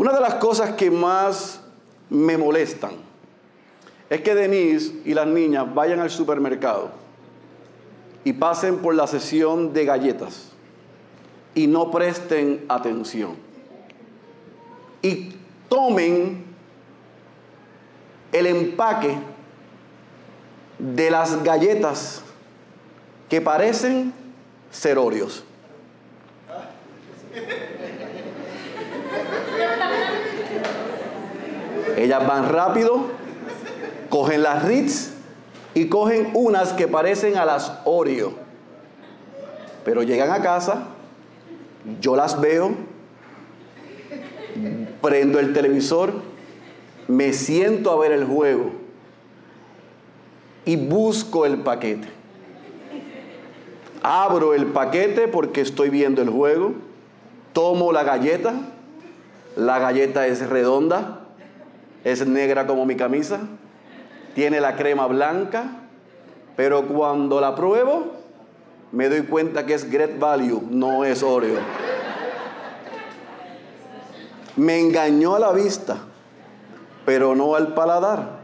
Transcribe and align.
Una 0.00 0.14
de 0.14 0.20
las 0.22 0.36
cosas 0.36 0.76
que 0.76 0.90
más 0.90 1.60
me 2.08 2.38
molestan 2.38 2.92
es 4.08 4.22
que 4.22 4.34
Denise 4.34 4.94
y 5.04 5.12
las 5.12 5.26
niñas 5.26 5.74
vayan 5.74 6.00
al 6.00 6.08
supermercado 6.08 6.90
y 8.24 8.32
pasen 8.32 8.78
por 8.78 8.94
la 8.94 9.06
sesión 9.06 9.74
de 9.74 9.84
galletas 9.84 10.52
y 11.54 11.66
no 11.66 11.90
presten 11.90 12.64
atención. 12.70 13.36
Y 15.02 15.34
tomen 15.68 16.46
el 18.32 18.46
empaque 18.46 19.18
de 20.78 21.10
las 21.10 21.44
galletas 21.44 22.22
que 23.28 23.42
parecen 23.42 24.14
ser 24.70 24.96
Oreos. 24.96 25.44
Ellas 31.96 32.26
van 32.26 32.48
rápido, 32.48 33.06
cogen 34.08 34.42
las 34.42 34.64
Ritz 34.64 35.12
y 35.74 35.88
cogen 35.88 36.30
unas 36.34 36.72
que 36.72 36.88
parecen 36.88 37.36
a 37.36 37.44
las 37.44 37.80
Oreo. 37.84 38.32
Pero 39.84 40.02
llegan 40.02 40.30
a 40.30 40.40
casa, 40.40 40.88
yo 42.00 42.16
las 42.16 42.40
veo, 42.40 42.74
prendo 45.00 45.38
el 45.38 45.52
televisor, 45.52 46.12
me 47.08 47.32
siento 47.32 47.90
a 47.90 47.98
ver 47.98 48.12
el 48.12 48.24
juego 48.24 48.72
y 50.64 50.76
busco 50.76 51.46
el 51.46 51.58
paquete. 51.58 52.08
Abro 54.02 54.54
el 54.54 54.66
paquete 54.66 55.28
porque 55.28 55.60
estoy 55.60 55.90
viendo 55.90 56.22
el 56.22 56.30
juego, 56.30 56.74
tomo 57.52 57.92
la 57.92 58.04
galleta, 58.04 58.54
la 59.56 59.78
galleta 59.78 60.26
es 60.26 60.48
redonda, 60.48 61.20
es 62.04 62.26
negra 62.26 62.66
como 62.66 62.86
mi 62.86 62.96
camisa, 62.96 63.40
tiene 64.34 64.60
la 64.60 64.76
crema 64.76 65.06
blanca, 65.06 65.64
pero 66.56 66.86
cuando 66.86 67.40
la 67.40 67.54
pruebo 67.54 68.12
me 68.92 69.08
doy 69.08 69.22
cuenta 69.22 69.66
que 69.66 69.74
es 69.74 69.90
Great 69.90 70.18
Value, 70.18 70.62
no 70.70 71.04
es 71.04 71.22
Oreo. 71.22 71.60
Me 74.56 74.78
engañó 74.78 75.36
a 75.36 75.38
la 75.38 75.52
vista, 75.52 75.98
pero 77.06 77.34
no 77.34 77.54
al 77.54 77.74
paladar. 77.74 78.40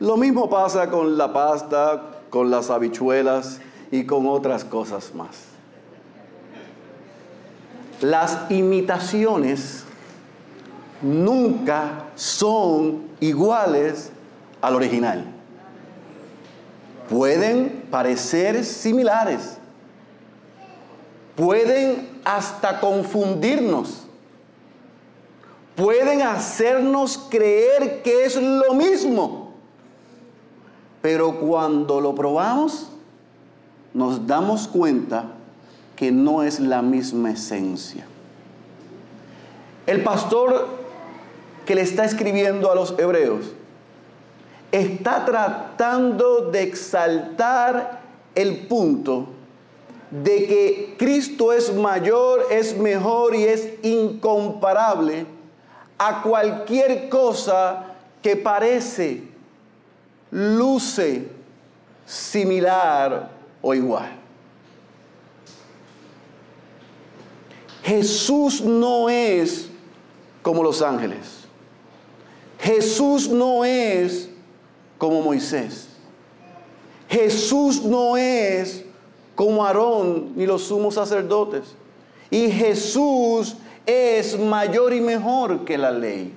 Lo 0.00 0.16
mismo 0.16 0.50
pasa 0.50 0.90
con 0.90 1.16
la 1.16 1.32
pasta, 1.32 2.02
con 2.30 2.50
las 2.50 2.68
habichuelas 2.68 3.60
y 3.90 4.04
con 4.04 4.26
otras 4.26 4.64
cosas 4.64 5.14
más. 5.14 5.46
Las 8.02 8.50
imitaciones 8.50 9.85
nunca 11.02 12.04
son 12.14 13.02
iguales 13.20 14.10
al 14.60 14.74
original. 14.74 15.24
Pueden 17.08 17.86
parecer 17.90 18.64
similares, 18.64 19.58
pueden 21.36 22.20
hasta 22.24 22.80
confundirnos, 22.80 24.02
pueden 25.76 26.22
hacernos 26.22 27.18
creer 27.30 28.02
que 28.02 28.24
es 28.24 28.36
lo 28.36 28.74
mismo, 28.74 29.52
pero 31.00 31.38
cuando 31.38 32.00
lo 32.00 32.14
probamos 32.14 32.88
nos 33.94 34.26
damos 34.26 34.66
cuenta 34.66 35.26
que 35.94 36.10
no 36.10 36.42
es 36.42 36.58
la 36.60 36.82
misma 36.82 37.30
esencia. 37.30 38.04
El 39.86 40.02
pastor 40.02 40.85
que 41.66 41.74
le 41.74 41.82
está 41.82 42.04
escribiendo 42.04 42.70
a 42.70 42.74
los 42.74 42.98
hebreos 42.98 43.52
está 44.72 45.24
tratando 45.24 46.50
de 46.50 46.62
exaltar 46.62 48.00
el 48.34 48.66
punto 48.66 49.28
de 50.10 50.46
que 50.46 50.94
Cristo 50.98 51.52
es 51.52 51.74
mayor, 51.74 52.46
es 52.50 52.76
mejor 52.76 53.34
y 53.34 53.44
es 53.44 53.68
incomparable 53.82 55.26
a 55.98 56.22
cualquier 56.22 57.08
cosa 57.08 57.86
que 58.22 58.36
parece, 58.36 59.24
luce 60.30 61.28
similar 62.04 63.30
o 63.62 63.74
igual. 63.74 64.10
Jesús 67.82 68.60
no 68.62 69.08
es 69.08 69.68
como 70.42 70.62
los 70.62 70.82
ángeles. 70.82 71.35
Jesús 72.66 73.28
no 73.28 73.64
es 73.64 74.28
como 74.98 75.22
Moisés. 75.22 75.86
Jesús 77.08 77.84
no 77.84 78.16
es 78.16 78.84
como 79.36 79.64
Aarón 79.64 80.32
ni 80.34 80.46
los 80.46 80.62
sumos 80.62 80.94
sacerdotes. 80.94 81.76
Y 82.28 82.50
Jesús 82.50 83.56
es 83.86 84.36
mayor 84.36 84.92
y 84.92 85.00
mejor 85.00 85.64
que 85.64 85.78
la 85.78 85.92
ley. 85.92 86.34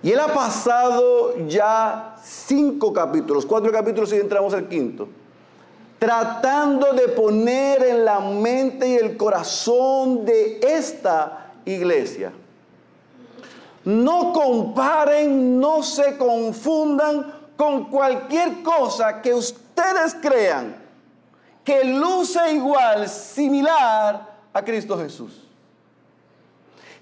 Y 0.00 0.12
él 0.12 0.20
ha 0.20 0.32
pasado 0.32 1.44
ya 1.48 2.14
cinco 2.22 2.92
capítulos, 2.92 3.44
cuatro 3.44 3.72
capítulos 3.72 4.12
y 4.12 4.16
entramos 4.18 4.54
al 4.54 4.68
quinto, 4.68 5.08
tratando 5.98 6.92
de 6.92 7.08
poner 7.08 7.82
en 7.82 8.04
la 8.04 8.20
mente 8.20 8.90
y 8.90 8.94
el 8.94 9.16
corazón 9.16 10.24
de 10.24 10.60
esta 10.62 11.52
iglesia 11.64 12.32
no 13.84 14.32
comparen, 14.32 15.60
no 15.60 15.82
se 15.82 16.16
confundan 16.16 17.32
con 17.56 17.90
cualquier 17.90 18.62
cosa 18.62 19.20
que 19.20 19.34
ustedes 19.34 20.16
crean 20.20 20.82
que 21.62 21.84
luce 21.84 22.52
igual, 22.52 23.08
similar 23.08 24.34
a 24.52 24.62
Cristo 24.62 24.98
Jesús. 24.98 25.40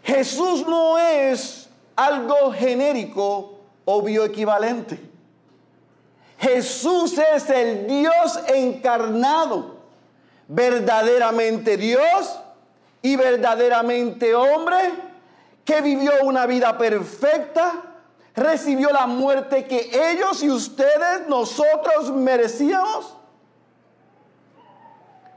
Jesús 0.04 0.66
no 0.66 0.98
es 0.98 1.69
algo 1.97 2.53
genérico 2.53 3.59
o 3.84 4.03
bioequivalente. 4.03 5.00
Jesús 6.38 7.16
es 7.34 7.48
el 7.50 7.87
Dios 7.87 8.41
encarnado, 8.48 9.76
verdaderamente 10.48 11.76
Dios 11.76 12.38
y 13.00 13.16
verdaderamente 13.16 14.34
hombre 14.34 15.11
que 15.64 15.80
vivió 15.80 16.12
una 16.24 16.46
vida 16.46 16.76
perfecta, 16.76 17.82
recibió 18.34 18.90
la 18.90 19.06
muerte 19.06 19.64
que 19.64 19.90
ellos 20.12 20.42
y 20.42 20.50
ustedes, 20.50 21.28
nosotros 21.28 22.12
merecíamos. 22.12 23.16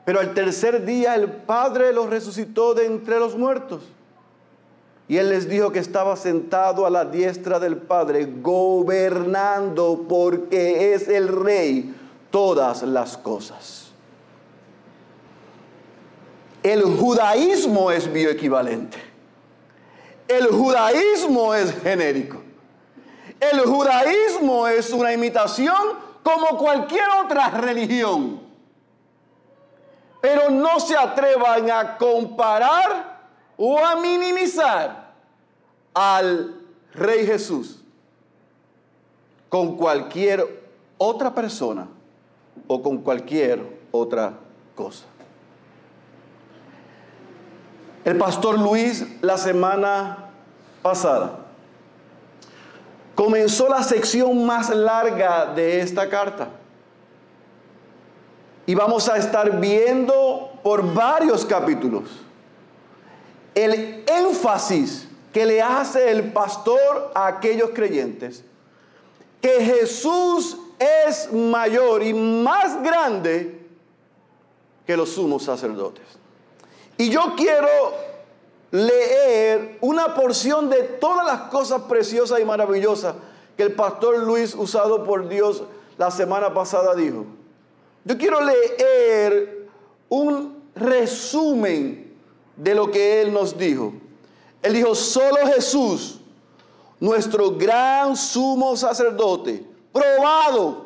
Pero 0.05 0.19
al 0.19 0.33
tercer 0.33 0.85
día 0.85 1.15
el 1.15 1.31
Padre 1.31 1.91
los 1.91 2.09
resucitó 2.09 2.73
de 2.73 2.85
entre 2.85 3.19
los 3.19 3.35
muertos. 3.35 3.83
Y 5.07 5.17
Él 5.17 5.29
les 5.29 5.47
dijo 5.47 5.71
que 5.71 5.79
estaba 5.79 6.15
sentado 6.15 6.85
a 6.85 6.89
la 6.89 7.05
diestra 7.05 7.59
del 7.59 7.77
Padre, 7.77 8.25
gobernando 8.41 10.05
porque 10.07 10.93
es 10.93 11.07
el 11.07 11.27
Rey 11.27 11.93
todas 12.31 12.81
las 12.83 13.17
cosas. 13.17 13.91
El 16.63 16.83
judaísmo 16.83 17.91
es 17.91 18.11
bioequivalente. 18.11 19.14
El 20.27 20.47
judaísmo 20.47 21.53
es 21.53 21.71
genérico. 21.81 22.41
El 23.39 23.61
judaísmo 23.61 24.67
es 24.67 24.91
una 24.91 25.13
imitación 25.13 25.75
como 26.23 26.57
cualquier 26.57 27.05
otra 27.23 27.49
religión. 27.49 28.41
Pero 30.21 30.49
no 30.49 30.79
se 30.79 30.97
atrevan 30.97 31.69
a 31.69 31.97
comparar 31.97 33.19
o 33.57 33.77
a 33.77 33.95
minimizar 33.97 35.13
al 35.93 36.61
Rey 36.93 37.25
Jesús 37.25 37.79
con 39.49 39.77
cualquier 39.77 40.63
otra 40.97 41.33
persona 41.33 41.87
o 42.67 42.81
con 42.81 42.97
cualquier 42.99 43.61
otra 43.91 44.33
cosa. 44.73 45.05
El 48.05 48.17
pastor 48.19 48.59
Luis 48.59 49.03
la 49.21 49.35
semana 49.35 50.29
pasada 50.83 51.39
comenzó 53.15 53.67
la 53.67 53.81
sección 53.81 54.45
más 54.45 54.69
larga 54.69 55.47
de 55.47 55.79
esta 55.79 56.07
carta. 56.07 56.49
Y 58.67 58.75
vamos 58.75 59.09
a 59.09 59.17
estar 59.17 59.59
viendo 59.59 60.59
por 60.61 60.93
varios 60.93 61.45
capítulos 61.45 62.03
el 63.55 64.03
énfasis 64.07 65.07
que 65.33 65.45
le 65.45 65.61
hace 65.61 66.11
el 66.11 66.31
pastor 66.31 67.11
a 67.15 67.27
aquellos 67.27 67.71
creyentes, 67.71 68.43
que 69.41 69.63
Jesús 69.65 70.57
es 70.77 71.31
mayor 71.33 72.03
y 72.03 72.13
más 72.13 72.81
grande 72.83 73.65
que 74.85 74.95
los 74.95 75.09
sumos 75.09 75.43
sacerdotes. 75.43 76.24
Y 76.97 77.09
yo 77.09 77.33
quiero 77.35 77.67
leer 78.71 79.77
una 79.81 80.13
porción 80.13 80.69
de 80.69 80.83
todas 80.83 81.25
las 81.25 81.41
cosas 81.49 81.83
preciosas 81.83 82.39
y 82.39 82.45
maravillosas 82.45 83.15
que 83.57 83.63
el 83.63 83.73
pastor 83.73 84.19
Luis, 84.19 84.53
usado 84.55 85.03
por 85.03 85.27
Dios 85.27 85.63
la 85.97 86.11
semana 86.11 86.53
pasada, 86.53 86.95
dijo. 86.95 87.25
Yo 88.03 88.17
quiero 88.17 88.39
leer 88.41 89.67
un 90.09 90.63
resumen 90.75 92.13
de 92.55 92.75
lo 92.75 92.91
que 92.91 93.21
él 93.21 93.33
nos 93.33 93.57
dijo. 93.57 93.93
Él 94.61 94.73
dijo, 94.73 94.95
solo 94.95 95.37
Jesús, 95.53 96.19
nuestro 96.99 97.51
gran 97.51 98.15
sumo 98.15 98.75
sacerdote, 98.75 99.65
probado, 99.91 100.85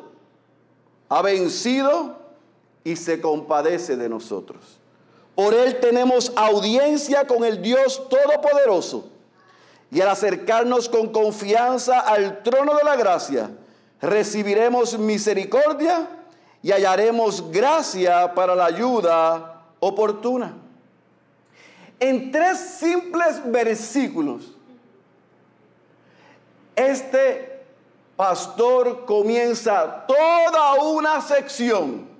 ha 1.08 1.22
vencido 1.22 2.16
y 2.84 2.96
se 2.96 3.20
compadece 3.20 3.96
de 3.96 4.08
nosotros. 4.08 4.79
Por 5.40 5.54
él 5.54 5.80
tenemos 5.80 6.34
audiencia 6.36 7.26
con 7.26 7.44
el 7.44 7.62
Dios 7.62 8.10
Todopoderoso. 8.10 9.08
Y 9.90 10.02
al 10.02 10.08
acercarnos 10.08 10.86
con 10.86 11.08
confianza 11.08 11.98
al 12.00 12.42
trono 12.42 12.74
de 12.74 12.84
la 12.84 12.94
gracia, 12.94 13.50
recibiremos 14.02 14.98
misericordia 14.98 16.06
y 16.62 16.72
hallaremos 16.72 17.50
gracia 17.50 18.34
para 18.34 18.54
la 18.54 18.66
ayuda 18.66 19.62
oportuna. 19.80 20.58
En 21.98 22.30
tres 22.30 22.58
simples 22.58 23.40
versículos, 23.46 24.52
este 26.76 27.64
pastor 28.14 29.06
comienza 29.06 30.04
toda 30.06 30.74
una 30.74 31.22
sección 31.22 32.10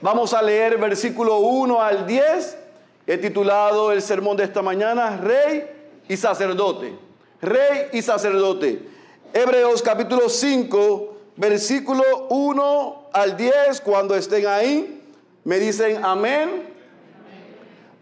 Vamos 0.00 0.34
a 0.34 0.42
leer 0.42 0.78
versículo 0.78 1.38
1 1.38 1.82
al 1.82 2.06
10. 2.06 2.58
He 3.06 3.18
titulado 3.18 3.92
el 3.92 4.02
sermón 4.02 4.36
de 4.36 4.44
esta 4.44 4.62
mañana, 4.62 5.16
Rey 5.18 5.64
y 6.08 6.16
Sacerdote. 6.16 7.05
Rey 7.40 7.88
y 7.92 8.02
Sacerdote. 8.02 8.88
Hebreos 9.32 9.82
capítulo 9.82 10.28
5, 10.28 11.16
versículo 11.36 12.02
1 12.30 13.08
al 13.12 13.36
10. 13.36 13.80
Cuando 13.82 14.14
estén 14.14 14.46
ahí, 14.46 15.02
me 15.44 15.58
dicen 15.58 16.04
amén. 16.04 16.74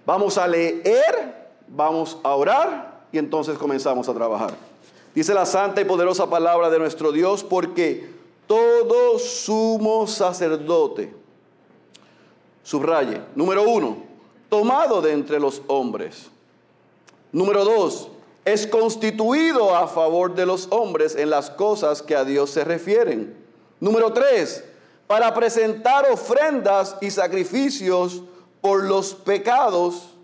Vamos 0.06 0.36
a 0.38 0.46
leer 0.46 1.44
vamos 1.74 2.18
a 2.22 2.34
orar 2.34 3.06
y 3.12 3.18
entonces 3.18 3.58
comenzamos 3.58 4.08
a 4.08 4.14
trabajar. 4.14 4.54
Dice 5.14 5.34
la 5.34 5.46
santa 5.46 5.80
y 5.80 5.84
poderosa 5.84 6.28
palabra 6.28 6.70
de 6.70 6.78
nuestro 6.78 7.12
Dios, 7.12 7.44
porque 7.44 8.08
todo 8.46 9.18
sumo 9.18 10.06
sacerdote, 10.06 11.14
subraye, 12.62 13.20
número 13.34 13.62
uno, 13.62 13.98
tomado 14.48 15.00
de 15.00 15.12
entre 15.12 15.38
los 15.38 15.62
hombres. 15.68 16.30
Número 17.30 17.64
dos, 17.64 18.08
es 18.44 18.66
constituido 18.66 19.74
a 19.74 19.88
favor 19.88 20.34
de 20.34 20.46
los 20.46 20.68
hombres 20.70 21.14
en 21.16 21.30
las 21.30 21.50
cosas 21.50 22.02
que 22.02 22.14
a 22.14 22.24
Dios 22.24 22.50
se 22.50 22.64
refieren. 22.64 23.36
Número 23.80 24.12
tres, 24.12 24.64
para 25.06 25.32
presentar 25.34 26.10
ofrendas 26.10 26.96
y 27.00 27.10
sacrificios 27.10 28.22
por 28.60 28.84
los 28.84 29.14
pecados 29.14 30.14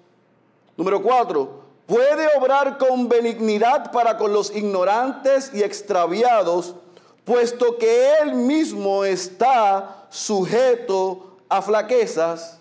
Número 0.81 1.02
cuatro, 1.02 1.61
puede 1.84 2.26
obrar 2.38 2.78
con 2.78 3.06
benignidad 3.06 3.93
para 3.93 4.17
con 4.17 4.32
los 4.32 4.50
ignorantes 4.56 5.50
y 5.52 5.62
extraviados, 5.62 6.75
puesto 7.26 7.76
que 7.76 8.14
él 8.23 8.34
mismo 8.34 9.05
está 9.05 10.06
sujeto 10.08 11.37
a 11.50 11.61
flaquezas. 11.61 12.59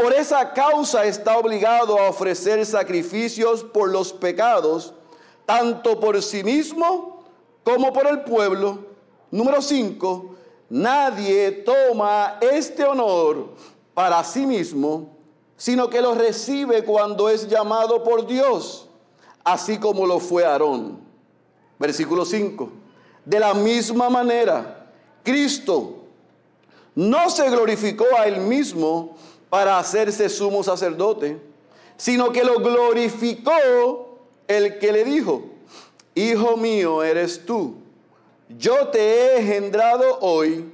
Por 0.00 0.14
esa 0.14 0.52
causa 0.52 1.04
está 1.04 1.36
obligado 1.36 1.98
a 1.98 2.08
ofrecer 2.08 2.64
sacrificios 2.64 3.62
por 3.62 3.90
los 3.90 4.12
pecados, 4.12 4.94
tanto 5.44 6.00
por 6.00 6.22
sí 6.22 6.42
mismo 6.42 7.24
como 7.64 7.92
por 7.92 8.06
el 8.06 8.22
pueblo. 8.22 8.86
Número 9.30 9.60
cinco, 9.60 10.36
nadie 10.68 11.52
toma 11.52 12.38
este 12.40 12.84
honor 12.84 13.50
para 13.94 14.24
sí 14.24 14.46
mismo 14.46 15.20
sino 15.60 15.90
que 15.90 16.00
lo 16.00 16.14
recibe 16.14 16.86
cuando 16.86 17.28
es 17.28 17.46
llamado 17.46 18.02
por 18.02 18.26
Dios, 18.26 18.88
así 19.44 19.76
como 19.76 20.06
lo 20.06 20.18
fue 20.18 20.42
Aarón. 20.42 21.00
Versículo 21.78 22.24
5. 22.24 22.70
De 23.26 23.38
la 23.38 23.52
misma 23.52 24.08
manera, 24.08 24.90
Cristo 25.22 26.04
no 26.94 27.28
se 27.28 27.50
glorificó 27.50 28.06
a 28.18 28.24
él 28.24 28.40
mismo 28.40 29.18
para 29.50 29.78
hacerse 29.78 30.28
sumo 30.28 30.62
sacerdote, 30.62 31.38
sino 31.96 32.32
que 32.32 32.44
lo 32.44 32.60
glorificó 32.60 34.18
el 34.48 34.78
que 34.78 34.92
le 34.92 35.04
dijo, 35.04 35.44
Hijo 36.14 36.56
mío 36.56 37.02
eres 37.02 37.44
tú, 37.44 37.74
yo 38.48 38.88
te 38.88 39.00
he 39.00 39.40
engendrado 39.40 40.18
hoy, 40.20 40.72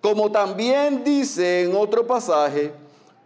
como 0.00 0.30
también 0.30 1.04
dice 1.04 1.62
en 1.62 1.74
otro 1.74 2.06
pasaje, 2.06 2.72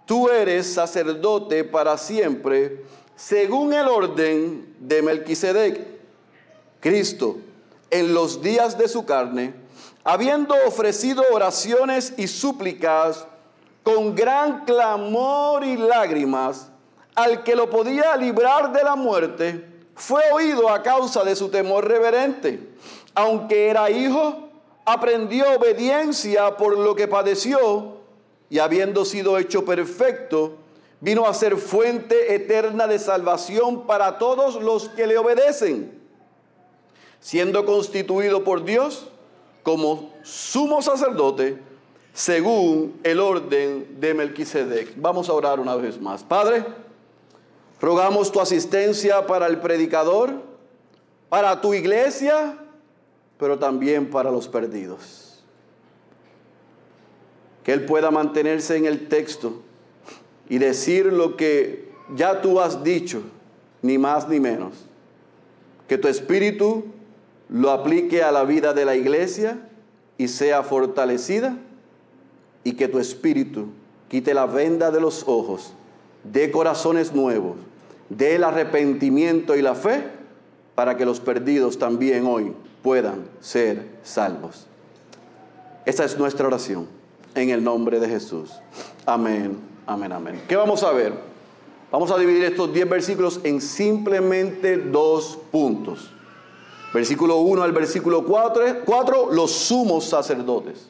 tú 0.06 0.28
eres 0.28 0.72
sacerdote 0.72 1.64
para 1.64 1.98
siempre, 1.98 2.84
según 3.16 3.72
el 3.72 3.88
orden 3.88 4.74
de 4.78 5.02
Melquisedec. 5.02 5.98
Cristo, 6.80 7.38
en 7.90 8.14
los 8.14 8.40
días 8.40 8.78
de 8.78 8.86
su 8.86 9.04
carne, 9.04 9.52
habiendo 10.04 10.54
ofrecido 10.66 11.24
oraciones 11.32 12.14
y 12.16 12.28
súplicas 12.28 13.26
con 13.88 14.14
gran 14.14 14.66
clamor 14.66 15.64
y 15.64 15.78
lágrimas 15.78 16.68
al 17.14 17.42
que 17.42 17.56
lo 17.56 17.70
podía 17.70 18.14
librar 18.18 18.70
de 18.70 18.84
la 18.84 18.96
muerte, 18.96 19.64
fue 19.94 20.20
oído 20.30 20.68
a 20.68 20.82
causa 20.82 21.24
de 21.24 21.34
su 21.34 21.48
temor 21.48 21.88
reverente. 21.88 22.68
Aunque 23.14 23.68
era 23.68 23.88
hijo, 23.88 24.50
aprendió 24.84 25.56
obediencia 25.56 26.54
por 26.58 26.76
lo 26.76 26.94
que 26.94 27.08
padeció 27.08 27.96
y 28.50 28.58
habiendo 28.58 29.06
sido 29.06 29.38
hecho 29.38 29.64
perfecto, 29.64 30.56
vino 31.00 31.26
a 31.26 31.32
ser 31.32 31.56
fuente 31.56 32.34
eterna 32.34 32.86
de 32.88 32.98
salvación 32.98 33.86
para 33.86 34.18
todos 34.18 34.62
los 34.62 34.90
que 34.90 35.06
le 35.06 35.16
obedecen, 35.16 35.98
siendo 37.20 37.64
constituido 37.64 38.44
por 38.44 38.66
Dios 38.66 39.06
como 39.62 40.12
sumo 40.24 40.82
sacerdote 40.82 41.67
según 42.18 42.98
el 43.04 43.20
orden 43.20 44.00
de 44.00 44.12
Melquisedec. 44.12 44.94
Vamos 44.96 45.28
a 45.28 45.34
orar 45.34 45.60
una 45.60 45.76
vez 45.76 46.00
más. 46.00 46.24
Padre, 46.24 46.64
rogamos 47.80 48.32
tu 48.32 48.40
asistencia 48.40 49.24
para 49.24 49.46
el 49.46 49.60
predicador, 49.60 50.32
para 51.28 51.60
tu 51.60 51.74
iglesia, 51.74 52.58
pero 53.38 53.56
también 53.56 54.10
para 54.10 54.32
los 54.32 54.48
perdidos 54.48 55.44
que 57.62 57.72
Él 57.72 57.84
pueda 57.84 58.10
mantenerse 58.10 58.76
en 58.76 58.86
el 58.86 59.06
texto 59.06 59.62
y 60.48 60.58
decir 60.58 61.12
lo 61.12 61.36
que 61.36 61.92
ya 62.16 62.40
tú 62.40 62.60
has 62.60 62.82
dicho, 62.82 63.22
ni 63.80 63.96
más 63.96 64.28
ni 64.28 64.40
menos. 64.40 64.72
Que 65.86 65.98
tu 65.98 66.08
espíritu 66.08 66.86
lo 67.48 67.70
aplique 67.70 68.24
a 68.24 68.32
la 68.32 68.42
vida 68.42 68.74
de 68.74 68.84
la 68.84 68.96
iglesia 68.96 69.68
y 70.16 70.26
sea 70.26 70.64
fortalecida 70.64 71.58
y 72.64 72.72
que 72.72 72.88
tu 72.88 72.98
espíritu 72.98 73.68
quite 74.08 74.34
la 74.34 74.46
venda 74.46 74.90
de 74.90 75.00
los 75.00 75.24
ojos, 75.26 75.72
de 76.24 76.50
corazones 76.50 77.12
nuevos, 77.12 77.56
del 78.08 78.44
arrepentimiento 78.44 79.56
y 79.56 79.62
la 79.62 79.74
fe, 79.74 80.04
para 80.74 80.96
que 80.96 81.04
los 81.04 81.20
perdidos 81.20 81.78
también 81.78 82.26
hoy 82.26 82.52
puedan 82.82 83.24
ser 83.40 83.98
salvos. 84.02 84.66
Esa 85.84 86.04
es 86.04 86.18
nuestra 86.18 86.46
oración 86.46 86.86
en 87.34 87.50
el 87.50 87.62
nombre 87.64 87.98
de 88.00 88.08
Jesús. 88.08 88.52
Amén, 89.04 89.58
amén, 89.86 90.12
amén. 90.12 90.42
¿Qué 90.48 90.56
vamos 90.56 90.82
a 90.82 90.92
ver? 90.92 91.12
Vamos 91.90 92.10
a 92.10 92.18
dividir 92.18 92.44
estos 92.44 92.72
10 92.72 92.88
versículos 92.88 93.40
en 93.44 93.60
simplemente 93.60 94.76
dos 94.76 95.38
puntos. 95.50 96.10
Versículo 96.92 97.38
1 97.38 97.62
al 97.62 97.72
versículo 97.72 98.24
4, 98.24 98.84
4, 98.84 99.32
los 99.32 99.50
sumos 99.50 100.04
sacerdotes. 100.04 100.88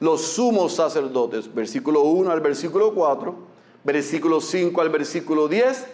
Los 0.00 0.22
sumos 0.22 0.74
sacerdotes. 0.74 1.52
Versículo 1.52 2.02
1 2.02 2.30
al 2.30 2.40
versículo 2.40 2.94
4. 2.94 3.34
Versículo 3.84 4.40
5 4.40 4.80
al 4.80 4.88
versículo 4.90 5.48
10. 5.48 5.86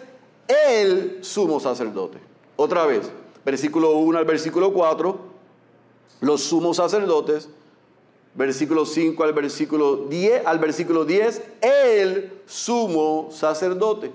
El 0.47 1.23
sumo 1.23 1.59
sacerdote. 1.59 2.19
Otra 2.55 2.85
vez. 2.85 3.11
Versículo 3.45 3.91
1 3.97 4.17
al 4.17 4.25
versículo 4.25 4.73
4. 4.73 5.17
Los 6.21 6.43
sumos 6.43 6.77
sacerdotes. 6.77 7.49
Versículo 8.33 8.85
5 8.85 9.23
al 9.23 9.33
versículo 9.33 9.95
10. 10.07 10.45
Al 10.45 10.59
versículo 10.59 11.05
10. 11.05 11.41
El 11.61 12.41
sumo 12.45 13.29
sacerdote. 13.31 14.11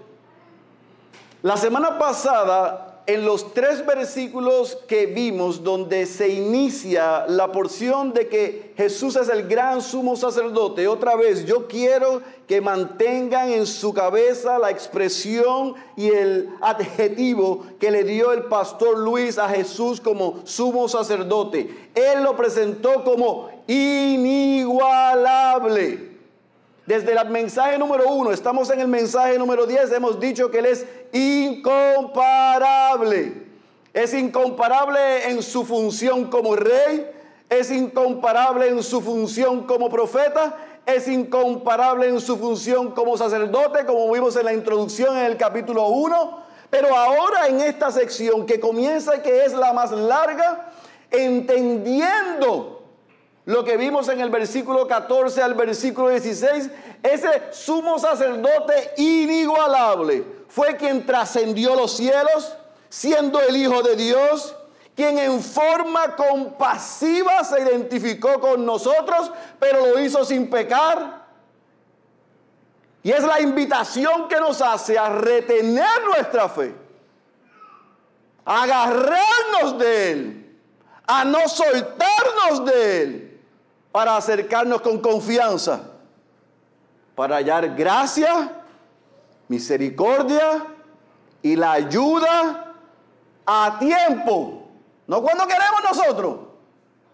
La 1.43 1.57
semana 1.57 1.99
pasada 1.99 2.86
en 3.07 3.25
los 3.25 3.55
tres 3.55 3.87
versículos 3.87 4.77
que 4.89 5.07
vimos 5.07 5.63
donde 5.63 6.07
se 6.07 6.29
inicia 6.29 7.25
la 7.29 7.53
porción 7.53 8.13
de 8.13 8.27
que 8.29 8.73
Jesús 8.77 9.15
es 9.15 9.29
el 9.29 9.47
gran 9.47 9.81
sumo 9.81 10.17
sacerdote, 10.17 10.89
otra 10.89 11.15
vez 11.15 11.47
yo 11.47 11.69
quiero 11.69 12.23
que 12.49 12.61
mantengan 12.61 13.51
en 13.51 13.67
su 13.67 13.95
cabeza 13.95 14.59
la 14.59 14.71
expresión 14.71 15.75
y 15.97 16.09
el 16.09 16.49
adjetivo 16.61 17.65
que 17.79 17.93
le 17.93 18.03
dio 18.03 18.33
el 18.33 18.43
pastor 18.45 18.99
Luis 18.99 19.39
a 19.39 19.49
Jesús 19.49 20.01
como 20.01 20.41
sumo 20.45 20.89
sacerdote. 20.89 21.91
Él 21.95 22.25
lo 22.25 22.37
presentó 22.37 23.05
como 23.05 23.51
inigualable. 23.69 26.15
Desde 26.87 27.12
el 27.12 27.28
mensaje 27.31 27.78
número 27.78 28.09
uno, 28.09 28.31
estamos 28.31 28.71
en 28.71 28.81
el 28.81 28.87
mensaje 28.87 29.37
número 29.38 29.66
10, 29.66 29.90
hemos 29.93 30.21
dicho 30.21 30.52
que 30.52 30.61
Él 30.61 30.66
es 30.66 30.87
incomparable. 31.12 33.45
Es 33.93 34.14
incomparable 34.14 35.28
en 35.28 35.43
su 35.43 35.64
función 35.64 36.31
como 36.31 36.55
rey, 36.55 37.11
es 37.49 37.73
incomparable 37.73 38.69
en 38.69 38.85
su 38.85 39.00
función 39.00 39.66
como 39.66 39.88
profeta, 39.88 40.57
es 40.87 41.09
incomparable 41.09 42.09
en 42.09 42.21
su 42.21 42.37
función 42.37 42.93
como 42.93 43.19
sacerdote, 43.19 43.85
como 43.85 44.09
vimos 44.12 44.37
en 44.37 44.45
la 44.45 44.52
introducción 44.52 45.16
en 45.16 45.25
el 45.25 45.37
capítulo 45.37 45.88
1. 45.88 46.47
Pero 46.71 46.97
ahora 46.97 47.49
en 47.49 47.62
esta 47.62 47.90
sección 47.90 48.47
que 48.47 48.61
comienza, 48.61 49.21
que 49.23 49.45
es 49.45 49.55
la 49.55 49.73
más 49.73 49.90
larga, 49.90 50.71
entendiendo 51.11 52.75
lo 53.47 53.65
que 53.65 53.76
vimos 53.76 54.09
en 54.09 54.21
el 54.21 54.29
versículo 54.29 54.88
14 54.88 55.41
al 55.41 55.55
versículo 55.55 56.09
16, 56.09 56.69
ese 57.00 57.43
sumo 57.53 57.97
sacerdote 57.97 58.93
inigualable 58.97 60.25
fue 60.49 60.76
quien 60.76 61.07
trascendió 61.07 61.76
los 61.76 61.97
cielos, 61.97 62.57
siendo 62.88 63.41
el 63.41 63.57
Hijo 63.57 63.83
de 63.83 63.95
Dios, 63.95 64.57
quien 64.97 65.19
en 65.19 65.41
forma 65.41 66.17
compasiva 66.17 67.45
se 67.45 67.61
identificó 67.61 68.41
con 68.41 68.67
nosotros, 68.67 69.31
pero 69.61 69.87
lo 69.87 70.00
hizo 70.00 70.25
sin 70.25 70.50
pecar. 70.50 71.25
Y 73.05 73.12
es 73.12 73.23
la 73.23 73.41
invitación 73.41 74.26
que 74.26 74.41
nos 74.41 74.61
hace 74.61 74.99
a 74.99 75.09
retener 75.09 76.05
nuestra 76.05 76.49
fe, 76.49 76.75
a 78.45 78.65
agarrarnos 78.65 79.79
de 79.79 80.11
Él, 80.11 80.59
a 81.07 81.25
no 81.25 81.49
soltarnos 81.49 82.65
de 82.65 83.03
Él 83.03 83.25
para 83.97 84.15
acercarnos 84.15 84.83
con 84.83 84.99
confianza, 84.99 85.81
para 87.15 87.37
hallar 87.37 87.75
gracia, 87.75 88.62
misericordia 89.49 90.67
y 91.41 91.57
la 91.57 91.73
ayuda 91.73 92.75
a 93.47 93.79
tiempo. 93.79 94.69
No 95.07 95.23
cuando 95.23 95.47
queremos 95.47 95.81
nosotros, 95.83 96.37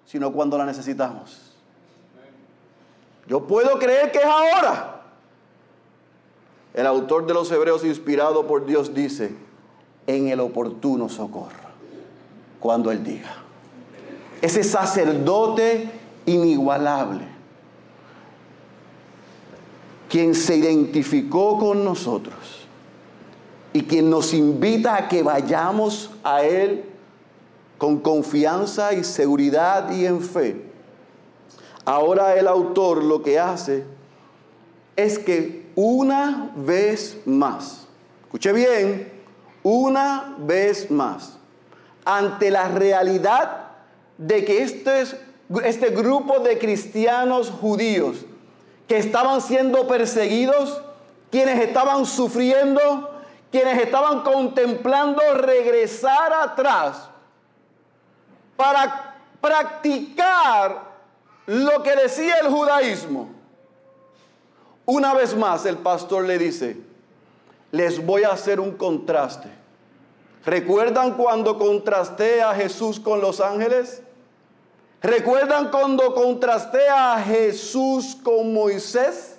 sino 0.06 0.32
cuando 0.32 0.58
la 0.58 0.66
necesitamos. 0.66 1.54
Yo 3.28 3.46
puedo 3.46 3.78
creer 3.78 4.10
que 4.10 4.18
es 4.18 4.24
ahora. 4.24 5.02
El 6.74 6.88
autor 6.88 7.26
de 7.26 7.34
los 7.34 7.48
Hebreos, 7.52 7.84
inspirado 7.84 8.48
por 8.48 8.66
Dios, 8.66 8.92
dice, 8.92 9.36
en 10.08 10.26
el 10.26 10.40
oportuno 10.40 11.08
socorro, 11.08 11.62
cuando 12.58 12.90
Él 12.90 13.04
diga. 13.04 13.36
Ese 14.40 14.64
sacerdote 14.64 16.01
inigualable, 16.26 17.26
quien 20.08 20.34
se 20.34 20.56
identificó 20.56 21.58
con 21.58 21.84
nosotros 21.84 22.66
y 23.72 23.82
quien 23.82 24.10
nos 24.10 24.34
invita 24.34 24.96
a 24.96 25.08
que 25.08 25.22
vayamos 25.22 26.10
a 26.22 26.42
Él 26.42 26.84
con 27.78 27.98
confianza 27.98 28.92
y 28.92 29.02
seguridad 29.02 29.90
y 29.90 30.06
en 30.06 30.20
fe. 30.20 30.62
Ahora 31.84 32.36
el 32.36 32.46
autor 32.46 33.02
lo 33.02 33.22
que 33.22 33.40
hace 33.40 33.84
es 34.94 35.18
que 35.18 35.66
una 35.74 36.52
vez 36.54 37.18
más, 37.24 37.86
escuche 38.24 38.52
bien, 38.52 39.12
una 39.62 40.36
vez 40.38 40.90
más, 40.90 41.38
ante 42.04 42.50
la 42.50 42.68
realidad 42.68 43.68
de 44.18 44.44
que 44.44 44.62
esto 44.62 44.92
es 44.92 45.16
este 45.64 45.90
grupo 45.90 46.40
de 46.40 46.58
cristianos 46.58 47.50
judíos 47.50 48.24
que 48.88 48.98
estaban 48.98 49.40
siendo 49.40 49.86
perseguidos, 49.86 50.82
quienes 51.30 51.60
estaban 51.60 52.06
sufriendo, 52.06 53.10
quienes 53.50 53.80
estaban 53.80 54.22
contemplando 54.22 55.20
regresar 55.34 56.32
atrás 56.32 57.08
para 58.56 59.16
practicar 59.40 60.92
lo 61.46 61.82
que 61.82 61.96
decía 61.96 62.36
el 62.42 62.48
judaísmo. 62.48 63.30
Una 64.84 65.14
vez 65.14 65.36
más 65.36 65.64
el 65.66 65.78
pastor 65.78 66.24
le 66.24 66.38
dice, 66.38 66.76
les 67.70 68.04
voy 68.04 68.24
a 68.24 68.30
hacer 68.30 68.60
un 68.60 68.72
contraste. 68.72 69.48
¿Recuerdan 70.44 71.14
cuando 71.14 71.56
contrasté 71.58 72.42
a 72.42 72.54
Jesús 72.54 72.98
con 72.98 73.20
los 73.20 73.40
ángeles? 73.40 74.02
¿Recuerdan 75.02 75.72
cuando 75.72 76.14
contrasté 76.14 76.88
a 76.88 77.20
Jesús 77.20 78.16
con 78.22 78.52
Moisés? 78.52 79.36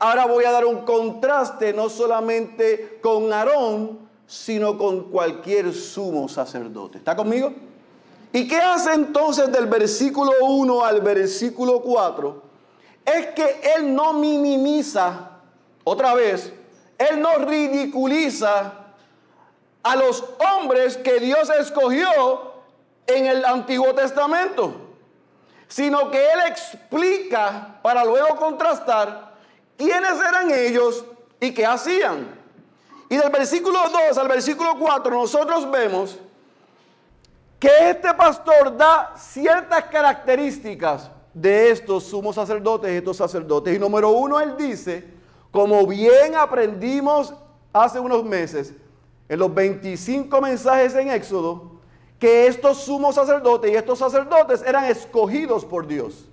Ahora 0.00 0.26
voy 0.26 0.44
a 0.44 0.50
dar 0.50 0.66
un 0.66 0.78
contraste 0.84 1.72
no 1.72 1.88
solamente 1.88 2.98
con 3.00 3.32
Aarón, 3.32 4.00
sino 4.26 4.76
con 4.76 5.04
cualquier 5.12 5.72
sumo 5.72 6.28
sacerdote. 6.28 6.98
¿Está 6.98 7.14
conmigo? 7.14 7.52
¿Y 8.32 8.48
qué 8.48 8.56
hace 8.56 8.92
entonces 8.94 9.52
del 9.52 9.66
versículo 9.66 10.32
1 10.40 10.84
al 10.84 11.00
versículo 11.02 11.82
4? 11.82 12.42
Es 13.04 13.26
que 13.28 13.60
Él 13.76 13.94
no 13.94 14.14
minimiza, 14.14 15.38
otra 15.84 16.14
vez, 16.14 16.52
Él 16.98 17.20
no 17.20 17.38
ridiculiza 17.38 18.72
a 19.84 19.96
los 19.96 20.24
hombres 20.56 20.96
que 20.96 21.20
Dios 21.20 21.48
escogió 21.60 22.49
en 23.16 23.26
el 23.26 23.44
Antiguo 23.44 23.94
Testamento, 23.94 24.74
sino 25.68 26.10
que 26.10 26.18
Él 26.18 26.40
explica 26.48 27.78
para 27.82 28.04
luego 28.04 28.36
contrastar 28.36 29.34
quiénes 29.76 30.18
eran 30.20 30.50
ellos 30.50 31.04
y 31.40 31.52
qué 31.52 31.64
hacían. 31.64 32.40
Y 33.08 33.16
del 33.16 33.30
versículo 33.30 33.78
2 34.08 34.18
al 34.18 34.28
versículo 34.28 34.76
4 34.78 35.10
nosotros 35.10 35.70
vemos 35.70 36.18
que 37.58 37.90
este 37.90 38.14
pastor 38.14 38.76
da 38.76 39.12
ciertas 39.16 39.84
características 39.84 41.10
de 41.34 41.70
estos 41.70 42.04
sumos 42.04 42.36
sacerdotes, 42.36 42.90
estos 42.90 43.16
sacerdotes. 43.16 43.74
Y 43.74 43.78
número 43.78 44.10
uno, 44.10 44.40
él 44.40 44.56
dice, 44.56 45.12
como 45.50 45.86
bien 45.86 46.34
aprendimos 46.36 47.34
hace 47.72 48.00
unos 48.00 48.24
meses, 48.24 48.72
en 49.28 49.38
los 49.38 49.52
25 49.54 50.40
mensajes 50.40 50.94
en 50.94 51.10
Éxodo, 51.10 51.79
que 52.20 52.46
estos 52.46 52.76
sumos 52.76 53.14
sacerdotes 53.14 53.72
y 53.72 53.74
estos 53.74 53.98
sacerdotes 53.98 54.62
eran 54.64 54.84
escogidos 54.84 55.64
por 55.64 55.86
Dios. 55.86 56.28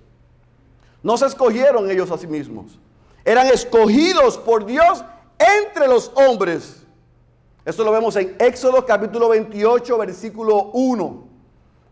No 1.02 1.16
se 1.16 1.26
escogieron 1.26 1.90
ellos 1.90 2.10
a 2.10 2.18
sí 2.18 2.26
mismos. 2.26 2.78
Eran 3.24 3.46
escogidos 3.46 4.36
por 4.36 4.66
Dios 4.66 5.02
entre 5.38 5.88
los 5.88 6.12
hombres. 6.14 6.82
Esto 7.64 7.84
lo 7.84 7.92
vemos 7.92 8.14
en 8.16 8.36
Éxodo 8.38 8.84
capítulo 8.84 9.30
28, 9.30 9.98
versículo 9.98 10.70
1. 10.74 11.28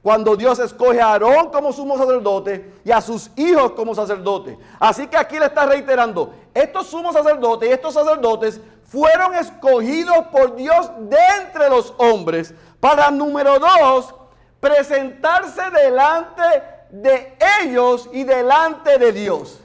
Cuando 0.02 0.36
Dios 0.36 0.58
escoge 0.58 1.00
a 1.00 1.12
Aarón 1.12 1.50
como 1.50 1.72
sumo 1.72 1.96
sacerdote 1.96 2.74
y 2.84 2.92
a 2.92 3.00
sus 3.00 3.30
hijos 3.36 3.72
como 3.72 3.94
sacerdote. 3.94 4.58
Así 4.78 5.06
que 5.06 5.16
aquí 5.16 5.38
le 5.38 5.46
está 5.46 5.66
reiterando, 5.66 6.32
estos 6.54 6.86
sumos 6.86 7.14
sacerdotes 7.14 7.68
y 7.68 7.72
estos 7.72 7.94
sacerdotes 7.94 8.60
fueron 8.84 9.34
escogidos 9.34 10.26
por 10.30 10.54
Dios 10.54 10.90
de 11.00 11.18
entre 11.42 11.68
los 11.68 11.92
hombres 11.98 12.54
para, 12.80 13.10
número 13.10 13.58
dos, 13.58 14.14
presentarse 14.60 15.70
delante 15.70 16.42
de 16.90 17.36
ellos 17.62 18.08
y 18.12 18.24
delante 18.24 18.98
de 18.98 19.12
Dios. 19.12 19.60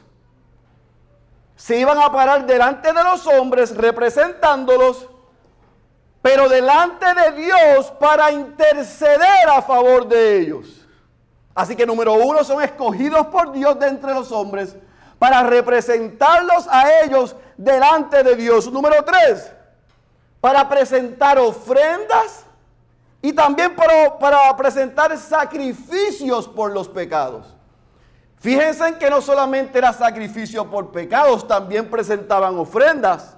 se 1.61 1.77
iban 1.77 1.99
a 1.99 2.11
parar 2.11 2.47
delante 2.47 2.91
de 2.91 3.03
los 3.03 3.27
hombres 3.27 3.75
representándolos, 3.77 5.07
pero 6.19 6.49
delante 6.49 7.05
de 7.13 7.31
Dios 7.33 7.91
para 7.99 8.31
interceder 8.31 9.47
a 9.47 9.61
favor 9.61 10.07
de 10.07 10.39
ellos. 10.39 10.87
Así 11.53 11.75
que 11.75 11.85
número 11.85 12.13
uno, 12.13 12.43
son 12.43 12.63
escogidos 12.63 13.27
por 13.27 13.51
Dios 13.51 13.77
de 13.79 13.89
entre 13.89 14.11
los 14.11 14.31
hombres 14.31 14.75
para 15.19 15.43
representarlos 15.43 16.67
a 16.67 17.01
ellos 17.03 17.35
delante 17.57 18.23
de 18.23 18.35
Dios. 18.35 18.71
Número 18.71 19.03
tres, 19.03 19.51
para 20.39 20.67
presentar 20.67 21.37
ofrendas 21.37 22.43
y 23.21 23.33
también 23.33 23.75
para, 23.75 24.55
presentar 24.57 25.15
sacrificios 25.17 26.47
por 26.47 26.71
los 26.71 26.87
pecados. 26.89 27.55
Fíjense 28.39 28.87
en 28.87 28.97
que 28.97 29.09
no 29.09 29.21
solamente 29.21 29.77
era 29.77 29.93
sacrificio 29.93 30.67
por 30.67 30.91
pecados, 30.91 31.47
también 31.47 31.87
presentaban 31.89 32.57
ofrendas. 32.57 33.37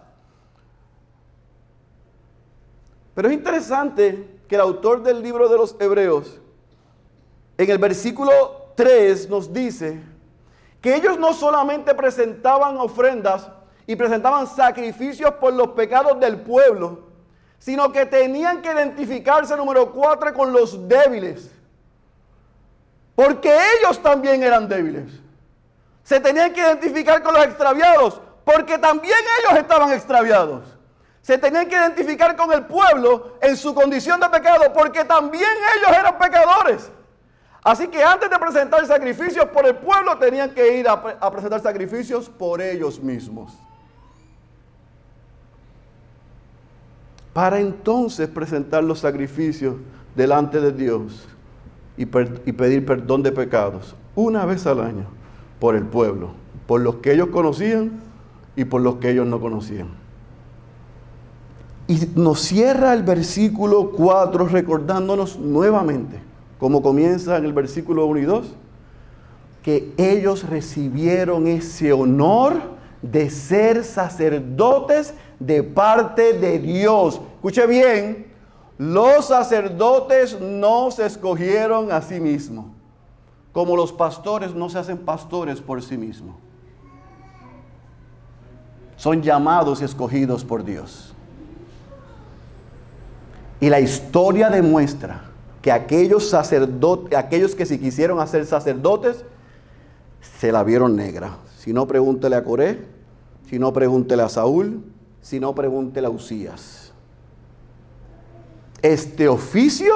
Pero 3.14 3.28
es 3.28 3.34
interesante 3.34 4.40
que 4.48 4.56
el 4.56 4.62
autor 4.62 5.04
del 5.04 5.22
libro 5.22 5.50
de 5.50 5.58
los 5.58 5.76
Hebreos, 5.80 6.40
en 7.58 7.70
el 7.70 7.78
versículo 7.78 8.72
3 8.76 9.30
nos 9.30 9.52
dice 9.52 10.02
que 10.82 10.96
ellos 10.96 11.20
no 11.20 11.34
solamente 11.34 11.94
presentaban 11.94 12.78
ofrendas 12.78 13.50
y 13.86 13.96
presentaban 13.98 14.48
sacrificios 14.48 15.32
por 15.34 15.54
los 15.54 15.70
pecados 15.70 16.18
del 16.20 16.40
pueblo, 16.40 17.13
sino 17.64 17.94
que 17.94 18.06
tenían 18.06 18.62
que 18.62 18.74
identificarse, 18.74 19.56
número 19.56 19.94
4, 19.94 20.34
con 20.34 20.52
los 20.52 20.86
débiles. 20.86 21.50
Porque 23.16 23.58
ellos 23.78 24.04
también 24.04 24.44
eran 24.44 24.68
débiles. 24.68 25.10
Se 26.04 26.20
tenían 26.20 26.52
que 26.52 26.60
identificar 26.60 27.24
con 27.24 27.34
los 27.34 27.46
extraviados, 27.46 28.20
porque 28.44 28.78
también 28.78 29.18
ellos 29.40 29.58
estaban 29.58 29.94
extraviados. 29.94 30.66
Se 31.22 31.38
tenían 31.38 31.70
que 31.70 31.76
identificar 31.76 32.36
con 32.36 32.52
el 32.52 32.66
pueblo 32.66 33.38
en 33.40 33.56
su 33.56 33.74
condición 33.74 34.20
de 34.20 34.28
pecado, 34.28 34.74
porque 34.74 35.06
también 35.06 35.50
ellos 35.78 35.98
eran 35.98 36.18
pecadores. 36.18 36.92
Así 37.64 37.88
que 37.88 38.04
antes 38.04 38.30
de 38.30 38.40
presentar 38.40 38.86
sacrificios 38.86 39.46
por 39.46 39.66
el 39.66 39.78
pueblo, 39.78 40.18
tenían 40.18 40.54
que 40.54 40.80
ir 40.80 40.86
a 40.90 41.32
presentar 41.32 41.62
sacrificios 41.62 42.28
por 42.28 42.62
ellos 42.62 43.00
mismos. 43.00 43.54
Para 47.34 47.60
entonces 47.60 48.30
presentar 48.30 48.84
los 48.84 49.00
sacrificios 49.00 49.76
delante 50.16 50.62
de 50.62 50.72
Dios 50.72 51.28
y, 51.98 52.06
pedir 52.06 52.86
perdón 52.86 53.24
de 53.24 53.32
pecados 53.32 53.96
una 54.16 54.46
vez 54.46 54.66
al 54.68 54.82
año 54.82 55.06
por 55.60 55.76
el 55.76 55.86
pueblo, 55.86 56.32
por 56.68 56.82
los 56.82 56.96
que 56.96 57.14
ellos 57.14 57.30
conocían 57.30 58.00
y 58.56 58.66
por 58.66 58.82
los 58.82 58.96
que 58.96 59.10
ellos 59.12 59.26
no 59.26 59.40
conocían. 59.40 59.88
Y 61.88 62.08
nos 62.16 62.40
cierra 62.40 62.94
el 62.94 63.04
versículo 63.04 63.92
4 63.92 64.48
recordándonos 64.48 65.38
nuevamente, 65.38 66.20
como 66.60 66.82
comienza 66.82 67.38
en 67.38 67.46
el 67.46 67.54
versículo 67.54 68.06
1 68.06 68.20
y 68.20 68.24
2, 68.24 68.56
que 69.64 69.94
ellos 69.98 70.48
recibieron 70.48 71.48
ese 71.48 71.94
honor 71.94 72.54
de 73.02 73.30
ser 73.30 73.84
sacerdotes 73.84 75.14
de 75.46 75.64
parte 75.64 76.34
de 76.34 76.60
Dios. 76.60 77.20
Escuche 77.36 77.68
bien, 77.68 78.28
los 78.78 79.26
sacerdotes 79.26 80.40
no 80.40 80.90
se 80.92 81.06
escogieron 81.06 81.92
a 81.92 82.02
sí 82.02 82.20
mismos, 82.20 82.66
como 83.52 83.76
los 83.76 83.92
pastores 83.92 84.56
no 84.56 84.70
se 84.70 84.80
hacen 84.80 84.98
pastores 84.98 85.60
por 85.62 85.82
sí 85.82 85.98
mismos. 85.98 86.36
Son 88.96 89.22
llamados 89.22 89.82
y 89.82 89.86
escogidos 89.86 90.46
por 90.46 90.64
Dios. 90.64 91.14
Y 93.60 93.70
la 93.70 93.80
historia 93.80 94.50
demuestra 94.50 95.26
que 95.62 95.72
aquellos 95.72 96.30
sacerdotes, 96.30 97.18
aquellos 97.18 97.56
que 97.56 97.66
se 97.66 97.80
quisieron 97.80 98.20
hacer 98.20 98.46
sacerdotes, 98.46 99.26
se 100.40 100.52
la 100.52 100.64
vieron 100.64 100.96
negra. 100.96 101.38
Si 101.58 101.74
no, 101.74 101.88
pregúntele 101.88 102.36
a 102.36 102.44
Coré, 102.44 102.86
si 103.50 103.60
no, 103.60 103.72
pregúntele 103.72 104.24
a 104.24 104.30
Saúl, 104.30 104.93
si 105.24 105.40
no, 105.40 105.56
pregúntele 105.56 106.06
a 106.06 106.10
Usías. 106.10 106.92
Este 108.82 109.30
oficio 109.30 109.94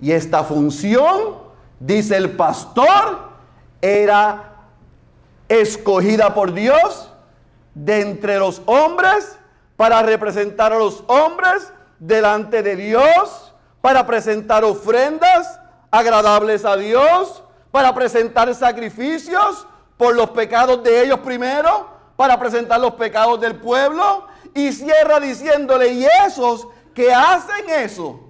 y 0.00 0.10
esta 0.10 0.42
función, 0.42 1.38
dice 1.78 2.16
el 2.16 2.32
pastor, 2.32 3.30
era 3.80 4.66
escogida 5.48 6.34
por 6.34 6.52
Dios 6.52 7.12
de 7.74 8.00
entre 8.00 8.38
los 8.40 8.62
hombres 8.66 9.38
para 9.76 10.02
representar 10.02 10.72
a 10.72 10.78
los 10.78 11.04
hombres 11.06 11.72
delante 12.00 12.64
de 12.64 12.74
Dios, 12.74 13.54
para 13.80 14.04
presentar 14.04 14.64
ofrendas 14.64 15.60
agradables 15.92 16.64
a 16.64 16.76
Dios, 16.76 17.44
para 17.70 17.94
presentar 17.94 18.52
sacrificios 18.56 19.68
por 19.96 20.16
los 20.16 20.30
pecados 20.30 20.82
de 20.82 21.04
ellos 21.04 21.20
primero, 21.20 21.91
para 22.22 22.38
presentar 22.38 22.78
los 22.78 22.94
pecados 22.94 23.40
del 23.40 23.56
pueblo, 23.56 24.28
y 24.54 24.70
cierra 24.70 25.18
diciéndole, 25.18 25.88
y 25.88 26.06
esos 26.24 26.68
que 26.94 27.12
hacen 27.12 27.68
eso 27.68 28.20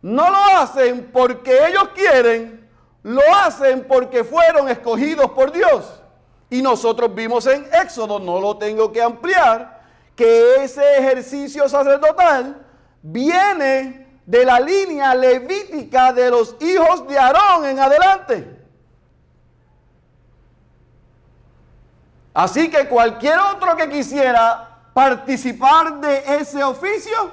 no 0.00 0.30
lo 0.30 0.38
hacen 0.56 1.10
porque 1.12 1.68
ellos 1.68 1.90
quieren, 1.94 2.66
lo 3.02 3.20
hacen 3.34 3.86
porque 3.86 4.24
fueron 4.24 4.66
escogidos 4.70 5.30
por 5.32 5.52
Dios. 5.52 6.00
Y 6.48 6.62
nosotros 6.62 7.14
vimos 7.14 7.46
en 7.46 7.68
Éxodo, 7.82 8.18
no 8.18 8.40
lo 8.40 8.56
tengo 8.56 8.90
que 8.90 9.02
ampliar, 9.02 9.82
que 10.16 10.64
ese 10.64 10.96
ejercicio 10.96 11.68
sacerdotal 11.68 12.64
viene 13.02 14.06
de 14.24 14.44
la 14.46 14.58
línea 14.58 15.14
levítica 15.14 16.14
de 16.14 16.30
los 16.30 16.56
hijos 16.60 17.06
de 17.06 17.18
Aarón 17.18 17.66
en 17.66 17.78
adelante. 17.78 18.61
Así 22.34 22.70
que 22.70 22.88
cualquier 22.88 23.38
otro 23.38 23.76
que 23.76 23.88
quisiera 23.88 24.78
participar 24.94 26.00
de 26.00 26.36
ese 26.40 26.62
oficio, 26.62 27.30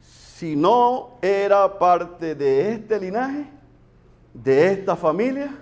si 0.00 0.56
no 0.56 1.18
era 1.20 1.78
parte 1.78 2.34
de 2.34 2.72
este 2.72 2.98
linaje, 2.98 3.46
de 4.32 4.72
esta 4.72 4.96
familia 4.96 5.54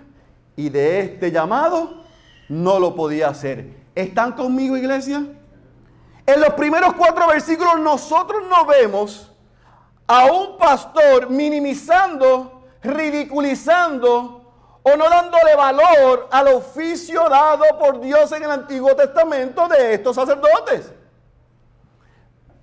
y 0.57 0.69
de 0.69 1.01
este 1.01 1.31
llamado, 1.31 2.05
no 2.49 2.79
lo 2.79 2.95
podía 2.95 3.29
hacer. 3.29 3.81
¿Están 3.95 4.33
conmigo, 4.33 4.77
iglesia? 4.77 5.27
En 6.25 6.41
los 6.41 6.55
primeros 6.55 6.95
cuatro 6.95 7.27
versículos 7.27 7.81
nosotros 7.81 8.43
no 8.49 8.65
vemos 8.65 9.33
a 10.07 10.27
un 10.27 10.57
pastor 10.57 11.29
minimizando, 11.29 12.63
ridiculizando 12.83 14.40
o 14.83 14.97
no 14.97 15.09
dándole 15.09 15.55
valor 15.57 16.29
al 16.31 16.49
oficio 16.49 17.29
dado 17.29 17.65
por 17.79 18.01
Dios 18.01 18.33
en 18.33 18.45
el 18.45 18.51
Antiguo 18.51 18.95
Testamento 18.95 19.69
de 19.69 19.95
estos 19.95 20.17
sacerdotes. 20.17 20.93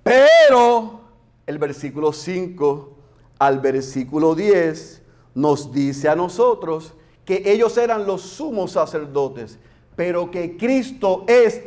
Pero 0.03 1.01
el 1.45 1.57
versículo 1.57 2.11
5 2.13 2.97
al 3.39 3.59
versículo 3.59 4.35
10 4.35 5.01
nos 5.35 5.71
dice 5.71 6.09
a 6.09 6.15
nosotros 6.15 6.93
que 7.25 7.43
ellos 7.45 7.77
eran 7.77 8.07
los 8.07 8.21
sumos 8.21 8.71
sacerdotes, 8.71 9.59
pero 9.95 10.31
que 10.31 10.57
Cristo 10.57 11.25
es 11.27 11.61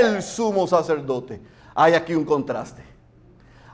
el 0.00 0.22
sumo 0.22 0.66
sacerdote. 0.66 1.40
Hay 1.74 1.94
aquí 1.94 2.14
un 2.14 2.24
contraste. 2.24 2.82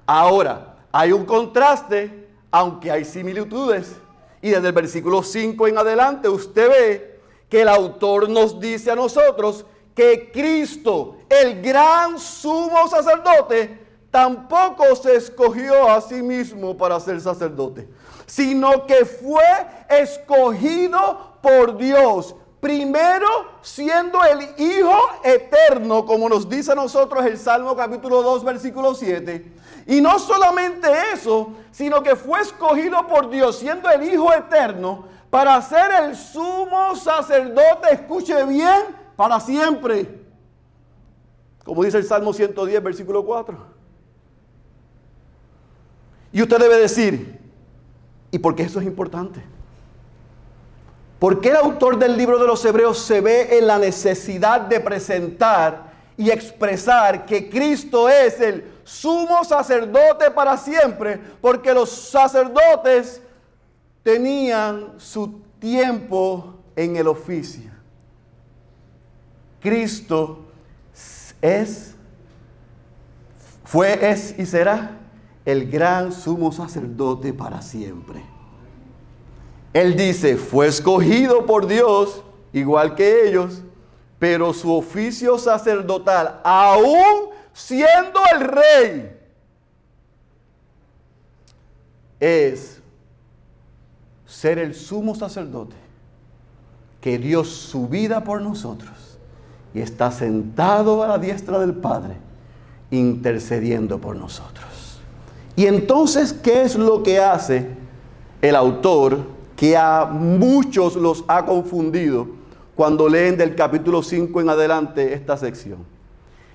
Ahora, 0.07 0.77
hay 0.93 1.13
un 1.13 1.25
contraste, 1.25 2.29
aunque 2.51 2.91
hay 2.91 3.05
similitudes. 3.05 3.97
Y 4.45 4.51
desde 4.51 4.69
el 4.69 4.75
versículo 4.75 5.23
5 5.23 5.69
en 5.69 5.79
adelante 5.79 6.29
usted 6.29 6.69
ve 6.69 7.21
que 7.49 7.63
el 7.63 7.69
autor 7.71 8.29
nos 8.29 8.61
dice 8.61 8.91
a 8.91 8.95
nosotros 8.95 9.65
que 9.95 10.31
Cristo, 10.31 11.17
el 11.31 11.63
gran 11.63 12.19
sumo 12.19 12.87
sacerdote, 12.87 13.81
tampoco 14.11 14.95
se 14.97 15.17
escogió 15.17 15.89
a 15.89 15.99
sí 16.03 16.17
mismo 16.23 16.77
para 16.77 17.01
ser 17.01 17.23
sacerdote, 17.23 17.89
sino 18.27 18.85
que 18.85 19.07
fue 19.07 19.41
escogido 19.89 21.39
por 21.41 21.79
Dios. 21.79 22.35
Primero 22.61 23.27
siendo 23.63 24.19
el 24.25 24.43
Hijo 24.63 24.99
eterno, 25.23 26.05
como 26.05 26.29
nos 26.29 26.51
dice 26.51 26.73
a 26.73 26.75
nosotros 26.75 27.25
el 27.25 27.39
Salmo 27.39 27.75
capítulo 27.75 28.23
2, 28.23 28.45
versículo 28.45 28.95
7. 28.95 29.53
Y 29.87 30.01
no 30.01 30.19
solamente 30.19 30.89
eso, 31.13 31.53
sino 31.71 32.03
que 32.03 32.17
fue 32.17 32.41
escogido 32.41 33.07
por 33.07 33.31
Dios 33.31 33.59
siendo 33.59 33.91
el 33.91 34.03
Hijo 34.03 34.33
eterno 34.33 35.07
para 35.31 35.61
ser 35.63 35.91
el 36.05 36.17
sumo 36.17 36.95
sacerdote, 36.95 37.93
escuche 37.93 38.45
bien, 38.47 38.83
para 39.17 39.41
siempre. 39.41 40.23
Como 41.65 41.83
dice 41.83 41.99
el 41.99 42.05
Salmo 42.05 42.33
110, 42.33 42.83
versículo 42.83 43.25
4. 43.25 43.57
Y 46.33 46.43
usted 46.43 46.59
debe 46.59 46.77
decir, 46.79 47.41
¿y 48.31 48.39
por 48.39 48.55
qué 48.55 48.63
eso 48.63 48.81
es 48.81 48.87
importante? 48.87 49.43
¿Por 51.19 51.41
qué 51.41 51.51
el 51.51 51.57
autor 51.57 51.99
del 51.99 52.17
libro 52.17 52.39
de 52.39 52.47
los 52.47 52.65
Hebreos 52.65 52.99
se 52.99 53.21
ve 53.21 53.59
en 53.59 53.67
la 53.67 53.79
necesidad 53.79 54.61
de 54.61 54.79
presentar 54.79 55.93
y 56.17 56.31
expresar 56.31 57.27
que 57.27 57.49
Cristo 57.49 58.09
es 58.09 58.41
el 58.41 58.74
sumo 58.85 59.45
sacerdote 59.45 60.31
para 60.31 60.57
siempre? 60.57 61.19
Porque 61.41 61.75
los 61.75 61.91
sacerdotes 61.91 63.21
tenían 64.03 64.95
su 64.99 65.41
tiempo 65.59 66.55
en 66.77 66.97
el 66.97 67.09
oficio. 67.09 67.71
Cristo 69.61 70.41
es, 71.41 71.95
fue, 73.65 74.11
es 74.11 74.39
y 74.39 74.47
será 74.47 75.01
el 75.45 75.71
gran 75.71 76.13
sumo 76.13 76.53
sacerdote 76.53 77.33
para 77.33 77.63
siempre. 77.63 78.23
Él 79.73 79.97
dice, 79.97 80.37
fue 80.37 80.69
escogido 80.69 81.47
por 81.47 81.67
Dios, 81.67 82.23
igual 82.53 82.95
que 82.95 83.29
ellos, 83.29 83.63
pero 84.19 84.55
su 84.55 84.73
oficio 84.73 85.37
sacerdotal, 85.39 86.41
aún 86.45 87.31
siendo 87.55 88.21
el 88.35 88.41
rey, 88.41 89.17
es 92.21 92.81
ser 94.27 94.59
el 94.59 94.75
sumo 94.75 95.15
sacerdote 95.15 95.77
que 97.01 97.19
dio 97.19 97.45
su 97.45 97.89
vida 97.89 98.25
por 98.25 98.43
nosotros 98.43 99.19
y 99.73 99.81
está 99.81 100.11
sentado 100.11 101.03
a 101.03 101.09
la 101.09 101.19
diestra 101.19 101.59
del 101.59 101.75
Padre 101.75 102.17
intercediendo 102.91 103.99
por 103.99 104.17
nosotros. 104.17 105.01
Y 105.57 105.67
entonces, 105.67 106.33
¿qué 106.33 106.63
es 106.63 106.77
lo 106.77 107.03
que 107.03 107.21
hace 107.21 107.69
el 108.43 108.57
autor 108.57 109.19
que 109.57 109.77
a 109.77 110.07
muchos 110.07 110.97
los 110.97 111.25
ha 111.29 111.45
confundido 111.45 112.27
cuando 112.75 113.09
leen 113.09 113.37
del 113.37 113.55
capítulo 113.55 114.03
5 114.03 114.41
en 114.41 114.49
adelante 114.49 115.13
esta 115.15 115.37
sección? 115.37 115.94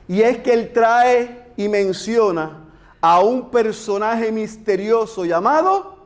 Y 0.09 0.23
es 0.23 0.39
que 0.39 0.51
él 0.51 0.71
trae 0.73 1.45
y 1.55 1.69
menciona 1.69 2.65
a 2.99 3.21
un 3.21 3.51
personaje 3.51 4.31
misterioso 4.31 5.23
llamado 5.23 5.97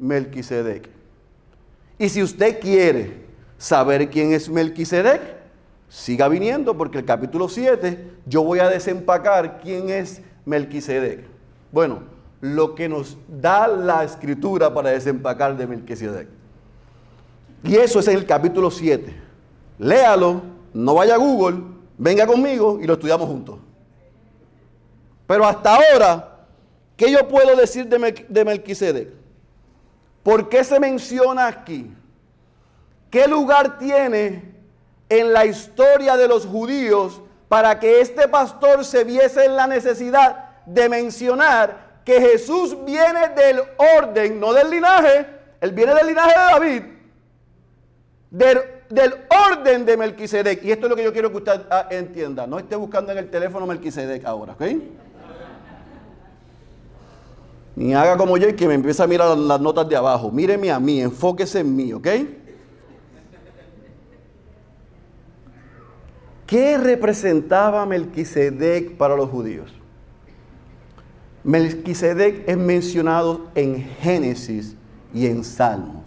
Melquisedec. 0.00 0.90
Y 1.96 2.08
si 2.08 2.24
usted 2.24 2.58
quiere 2.58 3.22
saber 3.56 4.10
quién 4.10 4.32
es 4.32 4.48
Melquisedec, 4.48 5.22
siga 5.88 6.26
viniendo 6.26 6.76
porque 6.76 6.98
el 6.98 7.04
capítulo 7.04 7.48
7 7.48 8.10
yo 8.26 8.42
voy 8.42 8.58
a 8.58 8.68
desempacar 8.68 9.60
quién 9.60 9.90
es 9.90 10.20
Melquisedec. 10.44 11.24
Bueno, 11.70 12.00
lo 12.40 12.74
que 12.74 12.88
nos 12.88 13.16
da 13.28 13.68
la 13.68 14.02
escritura 14.02 14.74
para 14.74 14.90
desempacar 14.90 15.56
de 15.56 15.68
Melquisedec. 15.68 16.26
Y 17.62 17.76
eso 17.76 18.00
es 18.00 18.08
en 18.08 18.16
el 18.16 18.26
capítulo 18.26 18.72
7. 18.72 19.14
Léalo, 19.78 20.42
no 20.74 20.94
vaya 20.94 21.14
a 21.14 21.18
Google, 21.18 21.71
venga 22.02 22.26
conmigo 22.26 22.78
y 22.80 22.86
lo 22.86 22.94
estudiamos 22.94 23.28
juntos. 23.28 23.58
Pero 25.26 25.46
hasta 25.46 25.76
ahora, 25.76 26.46
¿qué 26.96 27.10
yo 27.10 27.28
puedo 27.28 27.54
decir 27.56 27.86
de, 27.86 28.26
de 28.28 28.44
Melquisedec? 28.44 29.08
¿Por 30.24 30.48
qué 30.48 30.64
se 30.64 30.80
menciona 30.80 31.46
aquí? 31.46 31.94
¿Qué 33.08 33.28
lugar 33.28 33.78
tiene 33.78 34.52
en 35.08 35.32
la 35.32 35.44
historia 35.44 36.16
de 36.16 36.26
los 36.26 36.44
judíos 36.44 37.20
para 37.48 37.78
que 37.78 38.00
este 38.00 38.26
pastor 38.26 38.84
se 38.84 39.04
viese 39.04 39.44
en 39.44 39.54
la 39.56 39.66
necesidad 39.66 40.64
de 40.66 40.88
mencionar 40.88 42.00
que 42.04 42.20
Jesús 42.20 42.76
viene 42.84 43.28
del 43.28 43.62
orden, 43.98 44.40
no 44.40 44.52
del 44.52 44.70
linaje, 44.70 45.26
él 45.60 45.70
viene 45.72 45.94
del 45.94 46.06
linaje 46.08 46.30
de 46.30 46.44
David, 46.52 46.82
del, 48.88 49.26
orden 49.50 49.84
de 49.84 49.96
Melquisedec. 49.96 50.64
Y 50.64 50.72
esto 50.72 50.86
es 50.86 50.90
lo 50.90 50.96
que 50.96 51.04
yo 51.04 51.12
quiero 51.12 51.30
que 51.30 51.38
usted 51.38 51.62
ah, 51.70 51.88
entienda. 51.90 52.46
No 52.46 52.58
esté 52.58 52.76
buscando 52.76 53.12
en 53.12 53.18
el 53.18 53.30
teléfono 53.30 53.66
Melquisedec 53.66 54.24
ahora, 54.24 54.52
¿ok? 54.52 54.62
Ni 57.74 57.94
haga 57.94 58.16
como 58.16 58.36
yo 58.36 58.48
y 58.48 58.54
que 58.54 58.68
me 58.68 58.74
empiece 58.74 59.02
a 59.02 59.06
mirar 59.06 59.36
las 59.36 59.60
notas 59.60 59.88
de 59.88 59.96
abajo. 59.96 60.30
Míreme 60.30 60.70
a 60.70 60.78
mí, 60.78 61.00
enfóquese 61.00 61.60
en 61.60 61.74
mí, 61.74 61.92
¿ok? 61.92 62.08
¿Qué 66.46 66.76
representaba 66.76 67.86
Melquisedec 67.86 68.98
para 68.98 69.16
los 69.16 69.30
judíos? 69.30 69.72
Melquisedec 71.44 72.46
es 72.46 72.56
mencionado 72.58 73.46
en 73.54 73.82
Génesis 74.00 74.76
y 75.14 75.26
en 75.26 75.44
Salmos. 75.44 76.01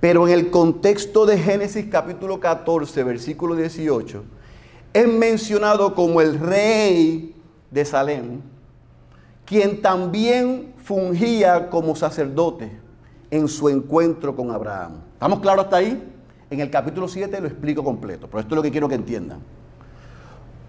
Pero 0.00 0.28
en 0.28 0.34
el 0.34 0.50
contexto 0.50 1.26
de 1.26 1.38
Génesis 1.38 1.86
capítulo 1.90 2.38
14, 2.38 3.02
versículo 3.02 3.56
18, 3.56 4.22
es 4.92 5.08
mencionado 5.08 5.94
como 5.94 6.20
el 6.20 6.38
rey 6.38 7.34
de 7.70 7.84
Salem, 7.84 8.40
quien 9.44 9.82
también 9.82 10.72
fungía 10.84 11.68
como 11.68 11.96
sacerdote 11.96 12.70
en 13.30 13.48
su 13.48 13.68
encuentro 13.68 14.36
con 14.36 14.52
Abraham. 14.52 15.00
¿Estamos 15.14 15.40
claros 15.40 15.64
hasta 15.64 15.78
ahí? 15.78 16.02
En 16.48 16.60
el 16.60 16.70
capítulo 16.70 17.08
7 17.08 17.40
lo 17.40 17.48
explico 17.48 17.82
completo, 17.82 18.26
pero 18.28 18.40
esto 18.40 18.54
es 18.54 18.56
lo 18.56 18.62
que 18.62 18.70
quiero 18.70 18.88
que 18.88 18.94
entiendan. 18.94 19.40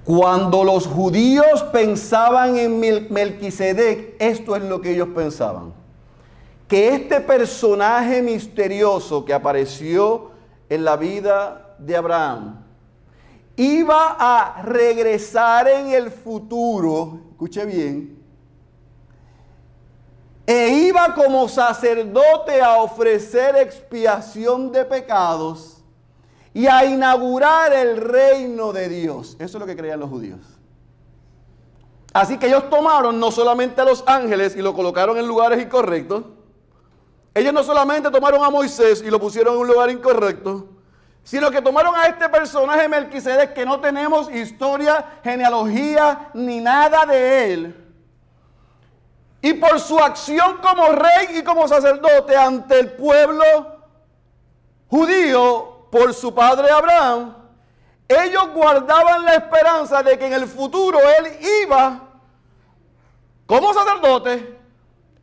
Cuando 0.03 0.63
los 0.63 0.87
judíos 0.87 1.63
pensaban 1.71 2.57
en 2.57 2.79
Melquisedec, 2.79 4.15
esto 4.19 4.55
es 4.55 4.63
lo 4.63 4.81
que 4.81 4.93
ellos 4.93 5.09
pensaban. 5.13 5.78
Que 6.69 6.95
este 6.95 7.19
personaje 7.19 8.21
misterioso 8.21 9.25
que 9.25 9.33
apareció 9.33 10.31
en 10.69 10.85
la 10.85 10.95
vida 10.95 11.75
de 11.79 11.97
Abraham 11.97 12.63
iba 13.57 14.15
a 14.17 14.61
regresar 14.61 15.67
en 15.67 15.89
el 15.89 16.11
futuro, 16.11 17.19
escuche 17.31 17.65
bien, 17.65 18.23
e 20.47 20.69
iba 20.69 21.13
como 21.13 21.49
sacerdote 21.49 22.61
a 22.61 22.77
ofrecer 22.77 23.57
expiación 23.57 24.71
de 24.71 24.85
pecados 24.85 25.83
y 26.53 26.67
a 26.67 26.85
inaugurar 26.85 27.73
el 27.73 27.97
reino 27.97 28.71
de 28.71 28.89
Dios. 28.89 29.35
Eso 29.39 29.57
es 29.57 29.59
lo 29.59 29.65
que 29.65 29.75
creían 29.75 29.99
los 29.99 30.09
judíos. 30.09 30.39
Así 32.13 32.37
que 32.37 32.47
ellos 32.47 32.69
tomaron 32.69 33.19
no 33.19 33.29
solamente 33.29 33.81
a 33.81 33.85
los 33.85 34.03
ángeles 34.07 34.55
y 34.55 34.61
lo 34.61 34.73
colocaron 34.73 35.17
en 35.17 35.27
lugares 35.27 35.61
incorrectos. 35.61 36.23
Ellos 37.33 37.53
no 37.53 37.63
solamente 37.63 38.09
tomaron 38.09 38.43
a 38.43 38.49
Moisés 38.49 39.01
y 39.01 39.09
lo 39.09 39.19
pusieron 39.19 39.55
en 39.55 39.61
un 39.61 39.67
lugar 39.67 39.89
incorrecto, 39.89 40.67
sino 41.23 41.51
que 41.51 41.61
tomaron 41.61 41.95
a 41.95 42.07
este 42.07 42.27
personaje 42.27 42.89
Melquisedec 42.89 43.53
que 43.53 43.65
no 43.65 43.79
tenemos 43.79 44.31
historia, 44.31 45.19
genealogía 45.23 46.29
ni 46.33 46.59
nada 46.59 47.05
de 47.05 47.53
él. 47.53 47.85
Y 49.41 49.53
por 49.53 49.79
su 49.79 49.97
acción 49.99 50.57
como 50.57 50.87
rey 50.87 51.37
y 51.37 51.43
como 51.43 51.67
sacerdote 51.67 52.35
ante 52.35 52.79
el 52.79 52.91
pueblo 52.93 53.43
judío, 54.89 55.87
por 55.91 56.13
su 56.13 56.33
padre 56.33 56.69
Abraham, 56.71 57.35
ellos 58.07 58.49
guardaban 58.53 59.23
la 59.23 59.35
esperanza 59.35 60.03
de 60.03 60.17
que 60.17 60.27
en 60.27 60.33
el 60.33 60.47
futuro 60.47 60.99
él 61.19 61.37
iba 61.63 62.01
como 63.45 63.73
sacerdote 63.73 64.58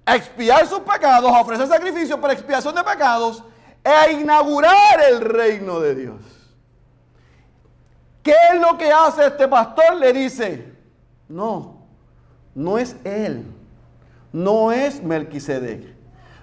a 0.07 0.17
expiar 0.17 0.67
sus 0.67 0.81
pecados, 0.81 1.31
a 1.31 1.41
ofrecer 1.41 1.67
sacrificios 1.67 2.19
para 2.19 2.33
expiación 2.33 2.75
de 2.75 2.83
pecados 2.83 3.43
e 3.85 3.91
a 3.91 4.11
inaugurar 4.11 5.01
el 5.11 5.21
reino 5.21 5.81
de 5.81 5.95
Dios. 5.95 6.21
¿Qué 8.23 8.35
es 8.53 8.61
lo 8.61 8.79
que 8.79 8.91
hace 8.91 9.27
este 9.27 9.47
pastor? 9.47 9.97
Le 9.97 10.13
dice, 10.13 10.73
no, 11.29 11.87
no 12.55 12.79
es 12.79 12.97
él, 13.05 13.45
no 14.33 14.73
es 14.73 15.03
Melquisedec. 15.03 15.95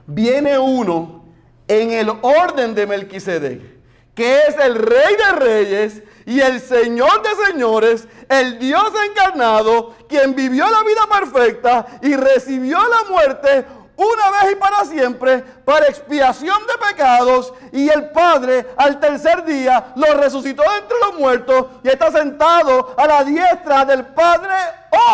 Viene 0.05 0.59
uno 0.59 1.25
en 1.67 1.91
el 1.91 2.09
orden 2.21 2.75
de 2.75 2.85
Melquisedec 2.85 3.73
que 4.15 4.37
es 4.47 4.57
el 4.59 4.75
Rey 4.75 5.15
de 5.15 5.39
Reyes 5.39 6.03
y 6.25 6.39
el 6.39 6.59
Señor 6.61 7.21
de 7.21 7.45
Señores, 7.45 8.07
el 8.29 8.59
Dios 8.59 8.91
encarnado, 9.09 9.95
quien 10.07 10.35
vivió 10.35 10.69
la 10.69 10.83
vida 10.83 11.07
perfecta 11.09 11.85
y 12.01 12.15
recibió 12.15 12.77
la 12.77 13.09
muerte 13.09 13.65
una 13.95 14.31
vez 14.31 14.53
y 14.53 14.55
para 14.55 14.85
siempre 14.85 15.39
para 15.65 15.87
expiación 15.87 16.57
de 16.65 16.87
pecados 16.87 17.53
y 17.71 17.87
el 17.89 18.09
Padre 18.09 18.67
al 18.75 18.99
tercer 18.99 19.45
día 19.45 19.93
lo 19.95 20.15
resucitó 20.15 20.63
entre 20.63 20.97
los 20.99 21.19
muertos 21.19 21.67
y 21.83 21.89
está 21.89 22.11
sentado 22.11 22.95
a 22.97 23.05
la 23.05 23.23
diestra 23.23 23.85
del 23.85 24.05
Padre 24.07 24.55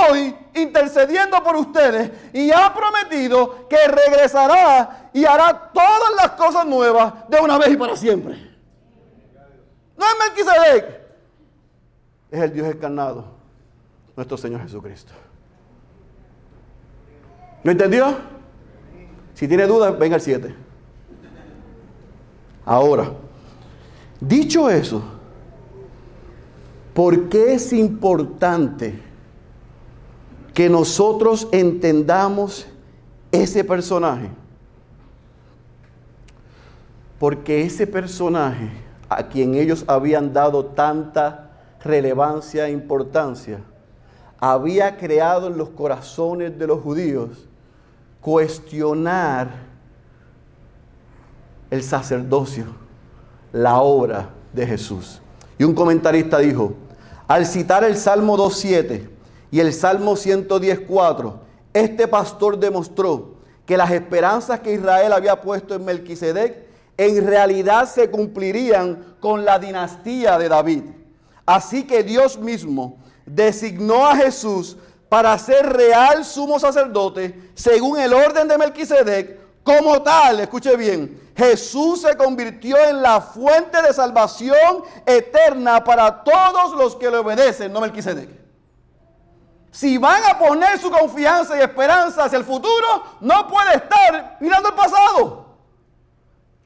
hoy 0.10 0.36
intercediendo 0.54 1.44
por 1.44 1.58
ustedes 1.58 2.10
y 2.32 2.52
ha 2.52 2.74
prometido 2.74 3.68
que 3.68 3.88
regresará 3.88 5.10
y 5.12 5.26
hará 5.26 5.72
todas 5.74 6.12
las 6.16 6.32
cosas 6.32 6.66
nuevas 6.66 7.14
de 7.28 7.40
una 7.40 7.58
vez 7.58 7.72
y 7.72 7.78
para 7.78 7.98
siempre. 7.98 8.50
No 9.98 10.06
es 10.06 10.14
Melquisedec. 10.20 10.99
Es 12.32 12.42
el 12.42 12.54
Dios 12.54 12.68
encarnado, 12.68 13.26
nuestro 14.16 14.38
Señor 14.38 14.62
Jesucristo. 14.62 15.14
¿Lo 17.64 17.72
entendió? 17.72 18.18
Si 19.34 19.48
tiene 19.48 19.66
dudas, 19.66 19.98
venga 19.98 20.16
al 20.16 20.22
7. 20.22 20.56
Ahora, 22.66 23.12
Dicho 24.20 24.70
eso, 24.70 25.02
¿por 26.94 27.30
qué 27.30 27.54
es 27.54 27.72
importante 27.72 29.00
que 30.54 30.70
nosotros 30.70 31.48
entendamos 31.54 32.68
ese 33.32 33.64
personaje? 33.64 34.30
Porque 37.18 37.62
ese 37.62 37.88
personaje 37.88 38.70
a 39.08 39.28
quien 39.28 39.56
ellos 39.56 39.86
habían 39.88 40.34
dado 40.34 40.66
tanta 40.66 41.49
relevancia 41.84 42.68
e 42.68 42.72
importancia, 42.72 43.60
había 44.40 44.98
creado 44.98 45.48
en 45.48 45.58
los 45.58 45.70
corazones 45.70 46.58
de 46.58 46.68
los 46.68 46.82
judíos 46.82 47.48
cuestionar 48.22 49.50
el 51.70 51.84
sacerdocio, 51.84 52.66
la 53.52 53.80
obra 53.80 54.30
de 54.54 54.66
Jesús. 54.66 55.22
Y 55.58 55.64
un 55.64 55.74
comentarista 55.74 56.40
dijo, 56.40 56.74
al 57.28 57.46
citar 57.46 57.84
el 57.84 57.98
Salmo 57.98 58.38
2.7 58.38 59.10
y 59.52 59.60
el 59.60 59.74
Salmo 59.74 60.14
110.4, 60.14 61.34
este 61.74 62.08
pastor 62.08 62.60
demostró 62.60 63.36
que 63.66 63.78
las 63.78 63.92
esperanzas 63.92 64.62
que 64.62 64.74
Israel 64.74 65.14
había 65.14 65.42
puesto 65.42 65.76
en 65.76 65.86
Melquisedec 65.86 66.68
en 66.98 67.28
realidad 67.28 67.88
se 67.88 68.10
cumplirían 68.10 69.16
con 69.20 69.46
la 69.46 69.60
dinastía 69.60 70.38
de 70.38 70.50
David. 70.50 70.84
Así 71.50 71.82
que 71.82 72.04
Dios 72.04 72.38
mismo 72.38 73.00
designó 73.26 74.06
a 74.06 74.16
Jesús 74.16 74.78
para 75.10 75.36
ser 75.40 75.66
real 75.66 76.24
sumo 76.24 76.60
sacerdote 76.60 77.50
según 77.56 78.00
el 78.00 78.14
orden 78.14 78.48
de 78.48 78.56
Melquisedec. 78.56 79.64
Como 79.64 80.00
tal, 80.04 80.42
escuche 80.42 80.78
bien, 80.78 81.32
Jesús 81.36 82.02
se 82.02 82.16
convirtió 82.16 82.78
en 82.86 83.02
la 83.02 83.20
fuente 83.20 83.82
de 83.82 83.92
salvación 83.92 84.84
eterna 85.08 85.84
para 85.84 86.24
todos 86.24 86.74
los 86.78 86.96
que 86.96 87.10
le 87.10 87.18
obedecen, 87.18 87.74
no 87.74 87.82
Melquisedec. 87.82 88.30
Si 89.72 89.98
van 89.98 90.22
a 90.26 90.38
poner 90.38 90.78
su 90.80 90.92
confianza 90.92 91.58
y 91.58 91.62
esperanza 91.62 92.26
hacia 92.26 92.38
el 92.38 92.46
futuro, 92.46 93.06
no 93.22 93.48
puede 93.48 93.74
estar 93.74 94.38
mirando 94.40 94.70
el 94.70 94.76
pasado 94.76 95.49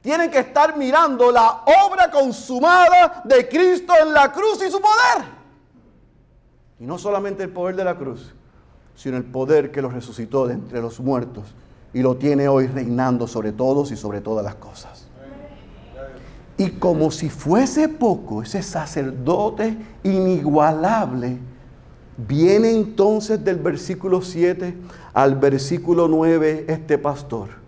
tienen 0.04 0.30
que 0.30 0.40
estar 0.40 0.76
mirando 0.76 1.32
la 1.32 1.62
obra 1.88 2.10
consumada 2.10 3.22
de 3.24 3.48
Cristo 3.48 3.94
en 4.02 4.12
la 4.12 4.30
cruz 4.30 4.62
y 4.62 4.70
su 4.70 4.78
poder. 4.78 5.24
Y 6.78 6.84
no 6.84 6.98
solamente 6.98 7.42
el 7.42 7.48
poder 7.48 7.74
de 7.74 7.84
la 7.84 7.96
cruz, 7.96 8.34
sino 8.94 9.16
el 9.16 9.24
poder 9.24 9.72
que 9.72 9.80
lo 9.80 9.88
resucitó 9.88 10.46
de 10.46 10.52
entre 10.52 10.82
los 10.82 11.00
muertos 11.00 11.54
y 11.94 12.02
lo 12.02 12.16
tiene 12.16 12.48
hoy 12.48 12.66
reinando 12.66 13.26
sobre 13.26 13.52
todos 13.52 13.92
y 13.92 13.96
sobre 13.96 14.20
todas 14.20 14.44
las 14.44 14.56
cosas. 14.56 15.06
Y 16.58 16.72
como 16.72 17.10
si 17.10 17.30
fuese 17.30 17.88
poco, 17.88 18.42
ese 18.42 18.62
sacerdote 18.62 19.74
inigualable 20.02 21.38
viene 22.18 22.72
entonces 22.72 23.42
del 23.42 23.56
versículo 23.56 24.20
7 24.20 24.76
al 25.14 25.36
versículo 25.36 26.08
9 26.08 26.66
este 26.68 26.98
pastor 26.98 27.63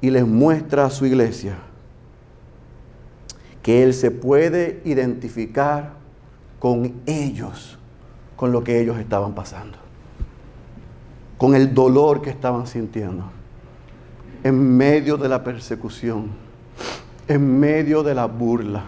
y 0.00 0.10
les 0.10 0.26
muestra 0.26 0.86
a 0.86 0.90
su 0.90 1.06
iglesia 1.06 1.58
que 3.62 3.82
Él 3.82 3.92
se 3.92 4.10
puede 4.10 4.80
identificar 4.84 5.92
con 6.58 6.94
ellos, 7.06 7.78
con 8.36 8.52
lo 8.52 8.64
que 8.64 8.80
ellos 8.80 8.98
estaban 8.98 9.34
pasando, 9.34 9.76
con 11.36 11.54
el 11.54 11.74
dolor 11.74 12.22
que 12.22 12.30
estaban 12.30 12.66
sintiendo, 12.66 13.24
en 14.44 14.76
medio 14.76 15.16
de 15.16 15.28
la 15.28 15.42
persecución, 15.42 16.28
en 17.26 17.58
medio 17.60 18.02
de 18.02 18.14
la 18.14 18.26
burla, 18.26 18.84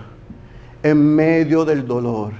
en 0.82 1.14
medio 1.14 1.64
del 1.64 1.86
dolor, 1.86 2.32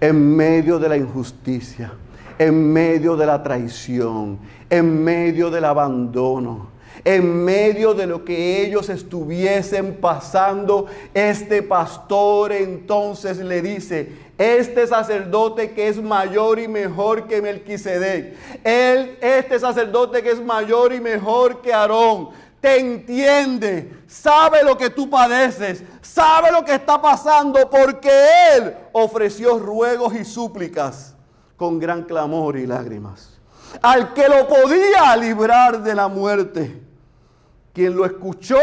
en 0.00 0.34
medio 0.34 0.78
de 0.78 0.88
la 0.88 0.96
injusticia, 0.96 1.92
en 2.38 2.72
medio 2.72 3.16
de 3.16 3.26
la 3.26 3.42
traición, 3.42 4.38
en 4.70 5.04
medio 5.04 5.50
del 5.50 5.66
abandono 5.66 6.69
en 7.04 7.44
medio 7.44 7.94
de 7.94 8.06
lo 8.06 8.24
que 8.24 8.64
ellos 8.64 8.88
estuviesen 8.88 9.98
pasando, 10.00 10.86
este 11.14 11.62
pastor 11.62 12.52
entonces 12.52 13.38
le 13.38 13.62
dice, 13.62 14.12
este 14.38 14.86
sacerdote 14.86 15.72
que 15.72 15.88
es 15.88 16.00
mayor 16.02 16.58
y 16.58 16.68
mejor 16.68 17.26
que 17.26 17.42
Melquisedec, 17.42 18.34
él, 18.64 19.18
este 19.20 19.58
sacerdote 19.58 20.22
que 20.22 20.30
es 20.30 20.42
mayor 20.42 20.92
y 20.92 21.00
mejor 21.00 21.60
que 21.62 21.72
Aarón, 21.72 22.30
te 22.60 22.78
entiende, 22.78 23.90
sabe 24.06 24.62
lo 24.62 24.76
que 24.76 24.90
tú 24.90 25.08
padeces, 25.08 25.82
sabe 26.02 26.52
lo 26.52 26.64
que 26.64 26.74
está 26.74 27.00
pasando, 27.00 27.70
porque 27.70 28.10
Él 28.54 28.76
ofreció 28.92 29.58
ruegos 29.58 30.14
y 30.14 30.26
súplicas 30.26 31.14
con 31.56 31.78
gran 31.78 32.02
clamor 32.02 32.58
y 32.58 32.66
lágrimas. 32.66 33.40
Al 33.80 34.12
que 34.12 34.28
lo 34.28 34.46
podía 34.46 35.16
librar 35.16 35.82
de 35.82 35.94
la 35.94 36.08
muerte 36.08 36.89
quien 37.72 37.96
lo 37.96 38.04
escuchó 38.04 38.58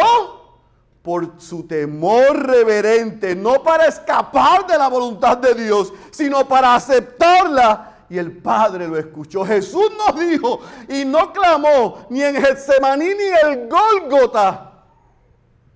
por 1.02 1.40
su 1.40 1.66
temor 1.66 2.46
reverente, 2.46 3.34
no 3.34 3.64
para 3.64 3.86
escapar 3.86 4.68
de 4.68 4.78
la 4.78 4.90
voluntad 4.90 5.38
de 5.38 5.56
Dios, 5.56 5.94
sino 6.12 6.46
para 6.46 6.76
aceptarla. 6.76 7.94
Y 8.10 8.18
el 8.18 8.38
Padre 8.38 8.88
lo 8.88 8.98
escuchó. 8.98 9.46
Jesús 9.46 9.90
no 9.98 10.20
dijo 10.20 10.60
y 10.90 11.06
no 11.06 11.32
clamó 11.32 12.06
ni 12.10 12.24
en 12.24 12.36
Getsemaní 12.36 13.06
ni 13.06 13.24
en 13.24 13.52
el 13.52 13.70
Gólgota 13.70 14.68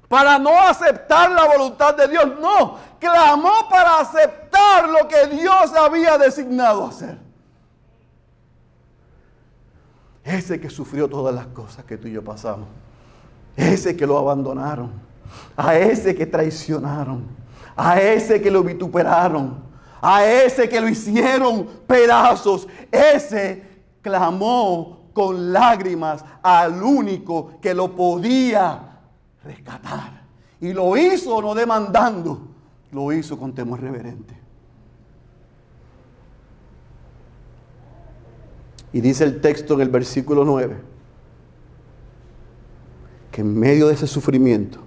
para 0.10 0.38
no 0.38 0.60
aceptar 0.60 1.32
la 1.32 1.46
voluntad 1.46 1.96
de 1.96 2.10
Dios. 2.10 2.26
No, 2.42 2.78
clamó 3.00 3.70
para 3.70 4.02
aceptar 4.02 4.90
lo 4.90 5.08
que 5.08 5.28
Dios 5.28 5.74
había 5.74 6.18
designado 6.18 6.86
hacer. 6.86 7.18
Ese 10.26 10.60
que 10.60 10.70
sufrió 10.70 11.08
todas 11.08 11.34
las 11.34 11.48
cosas 11.48 11.86
que 11.86 11.98
tú 11.98 12.10
y 12.10 12.12
yo 12.12 12.22
pasamos 12.22 12.68
ese 13.56 13.96
que 13.96 14.08
lo 14.08 14.18
abandonaron, 14.18 14.92
a 15.56 15.76
ese 15.76 16.16
que 16.16 16.26
traicionaron, 16.26 17.26
a 17.76 18.00
ese 18.00 18.42
que 18.42 18.52
lo 18.52 18.64
vituperaron, 18.64 19.64
a 20.02 20.26
ese 20.26 20.68
que 20.68 20.82
lo 20.82 20.90
hicieron 20.90 21.68
pedazos, 21.88 22.68
ese 22.92 23.64
clamó 24.02 25.10
con 25.14 25.52
lágrimas 25.52 26.24
al 26.42 26.82
único 26.82 27.60
que 27.62 27.74
lo 27.74 27.96
podía 27.96 29.00
rescatar. 29.44 30.22
Y 30.60 30.74
lo 30.74 30.96
hizo 30.96 31.42
no 31.42 31.54
demandando, 31.54 32.48
lo 32.92 33.12
hizo 33.12 33.38
con 33.38 33.54
temor 33.54 33.82
reverente. 33.82 34.40
Y 38.94 39.02
dice 39.02 39.24
el 39.24 39.40
texto 39.42 39.76
en 39.76 39.82
el 39.82 39.90
versículo 39.90 40.44
9 40.44 40.91
que 43.32 43.42
en 43.42 43.58
medio 43.58 43.88
de 43.88 43.94
ese 43.94 44.08
sufrimiento, 44.08 44.80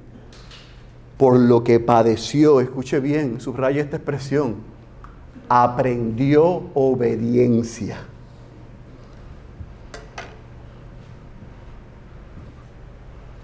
por 1.16 1.38
lo 1.38 1.64
que 1.64 1.80
padeció, 1.80 2.60
escuche 2.60 3.00
bien, 3.00 3.40
subraya 3.40 3.80
esta 3.80 3.96
expresión, 3.96 4.56
aprendió 5.48 6.64
obediencia. 6.74 7.98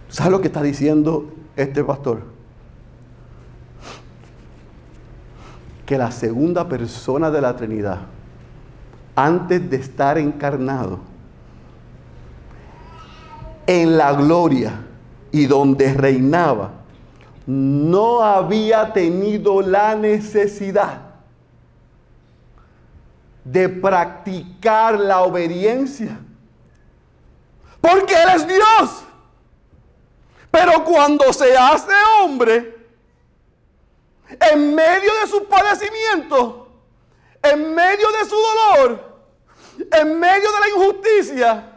¿Sabes 0.09 0.33
lo 0.33 0.41
que 0.41 0.49
está 0.49 0.63
diciendo 0.63 1.33
este 1.57 1.85
pastor? 1.85 2.23
Que 5.87 5.97
la 5.97 6.11
segunda 6.11 6.69
persona 6.69 7.31
de 7.31 7.41
la 7.41 7.57
Trinidad, 7.57 8.01
antes 9.15 9.71
de 9.71 9.77
estar 9.77 10.19
encarnado 10.19 10.99
en 13.67 13.97
la 13.97 14.13
gloria, 14.13 14.87
y 15.33 15.47
donde 15.47 15.93
reinaba, 15.95 16.73
no 17.47 18.23
había 18.23 18.93
tenido 18.93 19.61
la 19.61 19.95
necesidad 19.95 21.01
de 23.45 23.69
practicar 23.69 24.99
la 24.99 25.23
obediencia. 25.23 26.19
Porque 27.81 28.15
Él 28.15 28.29
es 28.35 28.47
Dios. 28.47 29.03
Pero 30.51 30.85
cuando 30.85 31.33
se 31.33 31.57
hace 31.57 31.93
hombre, 32.21 32.77
en 34.53 34.75
medio 34.75 35.11
de 35.23 35.27
su 35.29 35.45
padecimiento, 35.47 36.69
en 37.43 37.75
medio 37.75 38.07
de 38.13 38.29
su 38.29 38.37
dolor, 38.37 39.11
en 39.93 40.19
medio 40.19 40.53
de 40.53 40.61
la 40.61 40.69
injusticia, 40.69 41.70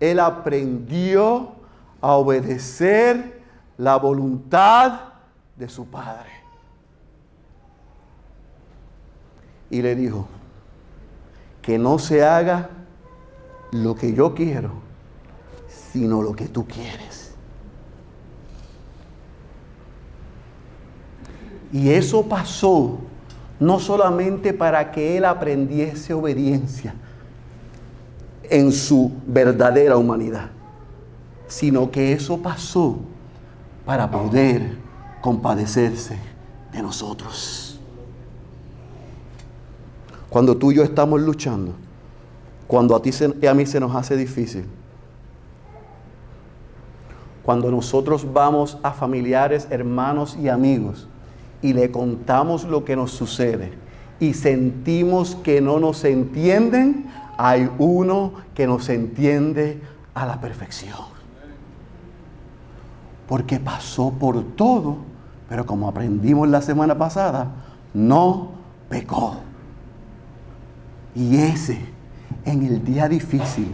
él 0.00 0.20
aprendió 0.20 1.52
a 2.00 2.12
obedecer 2.12 3.42
la 3.76 3.96
voluntad 3.96 5.00
de 5.56 5.68
su 5.68 5.86
padre. 5.86 6.30
Y 9.70 9.82
le 9.82 9.94
dijo, 9.94 10.26
que 11.62 11.78
no 11.78 11.98
se 11.98 12.24
haga 12.24 12.70
lo 13.72 13.94
que 13.94 14.14
yo 14.14 14.34
quiero, 14.34 14.70
sino 15.68 16.22
lo 16.22 16.34
que 16.34 16.48
tú 16.48 16.66
quieres. 16.66 17.32
Y 21.70 21.90
eso 21.90 22.26
pasó 22.26 22.98
no 23.60 23.78
solamente 23.80 24.54
para 24.54 24.90
que 24.90 25.18
él 25.18 25.26
aprendiese 25.26 26.14
obediencia 26.14 26.94
en 28.50 28.72
su 28.72 29.12
verdadera 29.26 29.96
humanidad, 29.96 30.50
sino 31.46 31.90
que 31.90 32.12
eso 32.12 32.38
pasó 32.38 32.98
para 33.84 34.10
poder 34.10 34.76
compadecerse 35.20 36.18
de 36.72 36.82
nosotros. 36.82 37.80
Cuando 40.28 40.56
tú 40.56 40.72
y 40.72 40.76
yo 40.76 40.82
estamos 40.82 41.20
luchando, 41.20 41.72
cuando 42.66 42.94
a 42.94 43.00
ti 43.00 43.10
y 43.40 43.46
a 43.46 43.54
mí 43.54 43.64
se 43.64 43.80
nos 43.80 43.94
hace 43.94 44.16
difícil, 44.16 44.66
cuando 47.42 47.70
nosotros 47.70 48.30
vamos 48.30 48.76
a 48.82 48.92
familiares, 48.92 49.68
hermanos 49.70 50.36
y 50.38 50.48
amigos 50.48 51.08
y 51.62 51.72
le 51.72 51.90
contamos 51.90 52.64
lo 52.64 52.84
que 52.84 52.94
nos 52.94 53.10
sucede 53.10 53.72
y 54.20 54.34
sentimos 54.34 55.34
que 55.36 55.62
no 55.62 55.80
nos 55.80 56.04
entienden, 56.04 57.06
hay 57.38 57.70
uno 57.78 58.32
que 58.54 58.66
nos 58.66 58.88
entiende 58.88 59.80
a 60.12 60.26
la 60.26 60.40
perfección. 60.40 60.98
Porque 63.28 63.60
pasó 63.60 64.10
por 64.10 64.42
todo, 64.56 64.96
pero 65.48 65.64
como 65.64 65.88
aprendimos 65.88 66.48
la 66.48 66.60
semana 66.60 66.98
pasada, 66.98 67.52
no 67.94 68.50
pecó. 68.88 69.36
Y 71.14 71.36
ese, 71.36 71.78
en 72.44 72.64
el 72.64 72.84
día 72.84 73.08
difícil, 73.08 73.72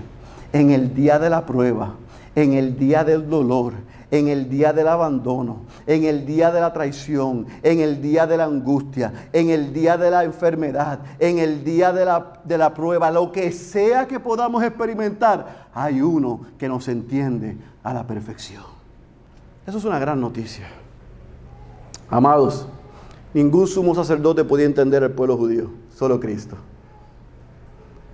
en 0.53 0.71
el 0.71 0.95
día 0.95 1.19
de 1.19 1.31
la 1.31 1.47
prueba, 1.47 1.95
en 2.35 2.53
el 2.53 2.79
día 2.79 3.03
del 3.03 3.31
dolor, 3.31 3.73
en 4.15 4.29
el 4.29 4.49
día 4.49 4.73
del 4.73 4.87
abandono, 4.87 5.63
en 5.89 6.05
el 6.05 6.25
día 6.25 6.53
de 6.53 6.61
la 6.61 6.73
traición, 6.73 7.47
en 7.65 7.81
el 7.81 8.01
día 8.01 8.29
de 8.29 8.37
la 8.37 8.45
angustia, 8.45 9.29
en 9.33 9.51
el 9.51 9.73
día 9.73 9.97
de 9.97 10.09
la 10.09 10.23
enfermedad, 10.23 11.01
en 11.19 11.41
el 11.41 11.65
día 11.65 11.93
de 11.93 12.05
la, 12.05 12.35
de 12.45 12.57
la 12.57 12.73
prueba, 12.73 13.11
lo 13.11 13.33
que 13.33 13.51
sea 13.51 14.07
que 14.07 14.21
podamos 14.21 14.63
experimentar, 14.63 15.67
hay 15.75 16.01
uno 16.01 16.43
que 16.57 16.69
nos 16.69 16.87
entiende 16.87 17.57
a 17.83 17.93
la 17.93 18.07
perfección. 18.07 18.63
Eso 19.67 19.79
es 19.79 19.85
una 19.85 19.99
gran 19.99 20.21
noticia. 20.21 20.69
Amados, 22.09 22.69
ningún 23.33 23.67
sumo 23.67 23.97
sacerdote 23.97 24.45
podía 24.45 24.67
entender 24.67 25.03
el 25.03 25.11
pueblo 25.11 25.37
judío, 25.37 25.71
solo 25.93 26.21
Cristo. 26.21 26.57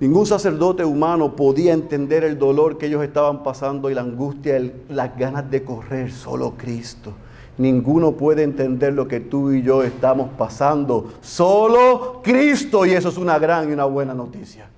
Ningún 0.00 0.24
sacerdote 0.24 0.82
humano 0.82 1.36
podía 1.36 1.74
entender 1.74 2.24
el 2.24 2.38
dolor 2.38 2.78
que 2.78 2.86
ellos 2.86 3.04
estaban 3.04 3.42
pasando 3.42 3.90
y 3.90 3.94
la 3.94 4.00
angustia, 4.00 4.58
las 4.88 5.16
ganas 5.18 5.50
de 5.50 5.62
correr, 5.62 6.10
solo 6.10 6.54
Cristo. 6.56 7.12
Ninguno 7.58 8.12
puede 8.12 8.42
entender 8.42 8.94
lo 8.94 9.06
que 9.06 9.20
tú 9.20 9.52
y 9.52 9.60
yo 9.62 9.82
estamos 9.82 10.30
pasando, 10.38 11.12
solo 11.20 12.22
Cristo. 12.24 12.86
Y 12.86 12.92
eso 12.92 13.10
es 13.10 13.18
una 13.18 13.38
gran 13.38 13.68
y 13.68 13.74
una 13.74 13.84
buena 13.84 14.14
noticia. 14.14 14.70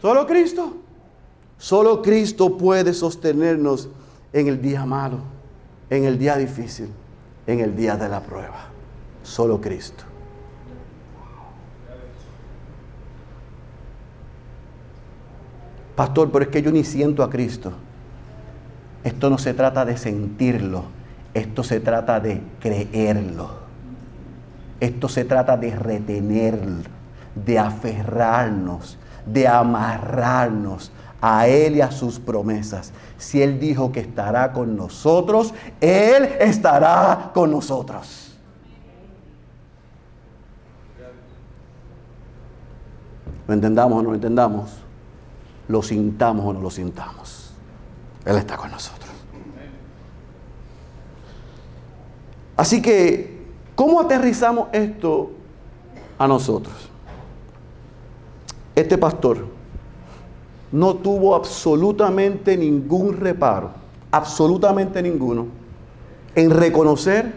Solo 0.00 0.24
Cristo. 0.24 0.74
Solo 1.58 2.00
Cristo 2.00 2.56
puede 2.56 2.94
sostenernos 2.94 3.88
en 4.32 4.46
el 4.46 4.62
día 4.62 4.86
malo, 4.86 5.18
en 5.90 6.04
el 6.04 6.16
día 6.16 6.36
difícil, 6.36 6.86
en 7.48 7.58
el 7.58 7.74
día 7.74 7.96
de 7.96 8.08
la 8.08 8.20
prueba. 8.20 8.68
Solo 9.24 9.60
Cristo. 9.60 10.04
Pastor, 15.98 16.30
pero 16.30 16.44
es 16.44 16.50
que 16.52 16.62
yo 16.62 16.70
ni 16.70 16.84
siento 16.84 17.24
a 17.24 17.28
Cristo. 17.28 17.72
Esto 19.02 19.30
no 19.30 19.36
se 19.36 19.52
trata 19.52 19.84
de 19.84 19.96
sentirlo, 19.96 20.84
esto 21.34 21.64
se 21.64 21.80
trata 21.80 22.20
de 22.20 22.40
creerlo. 22.60 23.50
Esto 24.78 25.08
se 25.08 25.24
trata 25.24 25.56
de 25.56 25.74
retenerlo, 25.74 26.84
de 27.34 27.58
aferrarnos, 27.58 28.96
de 29.26 29.48
amarrarnos 29.48 30.92
a 31.20 31.48
Él 31.48 31.74
y 31.74 31.80
a 31.80 31.90
sus 31.90 32.20
promesas. 32.20 32.92
Si 33.16 33.42
Él 33.42 33.58
dijo 33.58 33.90
que 33.90 33.98
estará 33.98 34.52
con 34.52 34.76
nosotros, 34.76 35.52
Él 35.80 36.28
estará 36.38 37.32
con 37.34 37.50
nosotros. 37.50 38.36
¿Lo 43.48 43.54
entendamos 43.54 43.98
o 43.98 44.02
no 44.04 44.10
lo 44.10 44.14
entendamos? 44.14 44.87
Lo 45.68 45.82
sintamos 45.82 46.44
o 46.46 46.52
no 46.52 46.60
lo 46.60 46.70
sintamos. 46.70 47.52
Él 48.24 48.36
está 48.36 48.56
con 48.56 48.70
nosotros. 48.70 49.08
Así 52.56 52.82
que, 52.82 53.46
¿cómo 53.74 54.00
aterrizamos 54.00 54.68
esto 54.72 55.30
a 56.18 56.26
nosotros? 56.26 56.74
Este 58.74 58.98
pastor 58.98 59.46
no 60.72 60.96
tuvo 60.96 61.36
absolutamente 61.36 62.56
ningún 62.56 63.16
reparo, 63.16 63.70
absolutamente 64.10 65.02
ninguno, 65.02 65.46
en 66.34 66.50
reconocer 66.50 67.32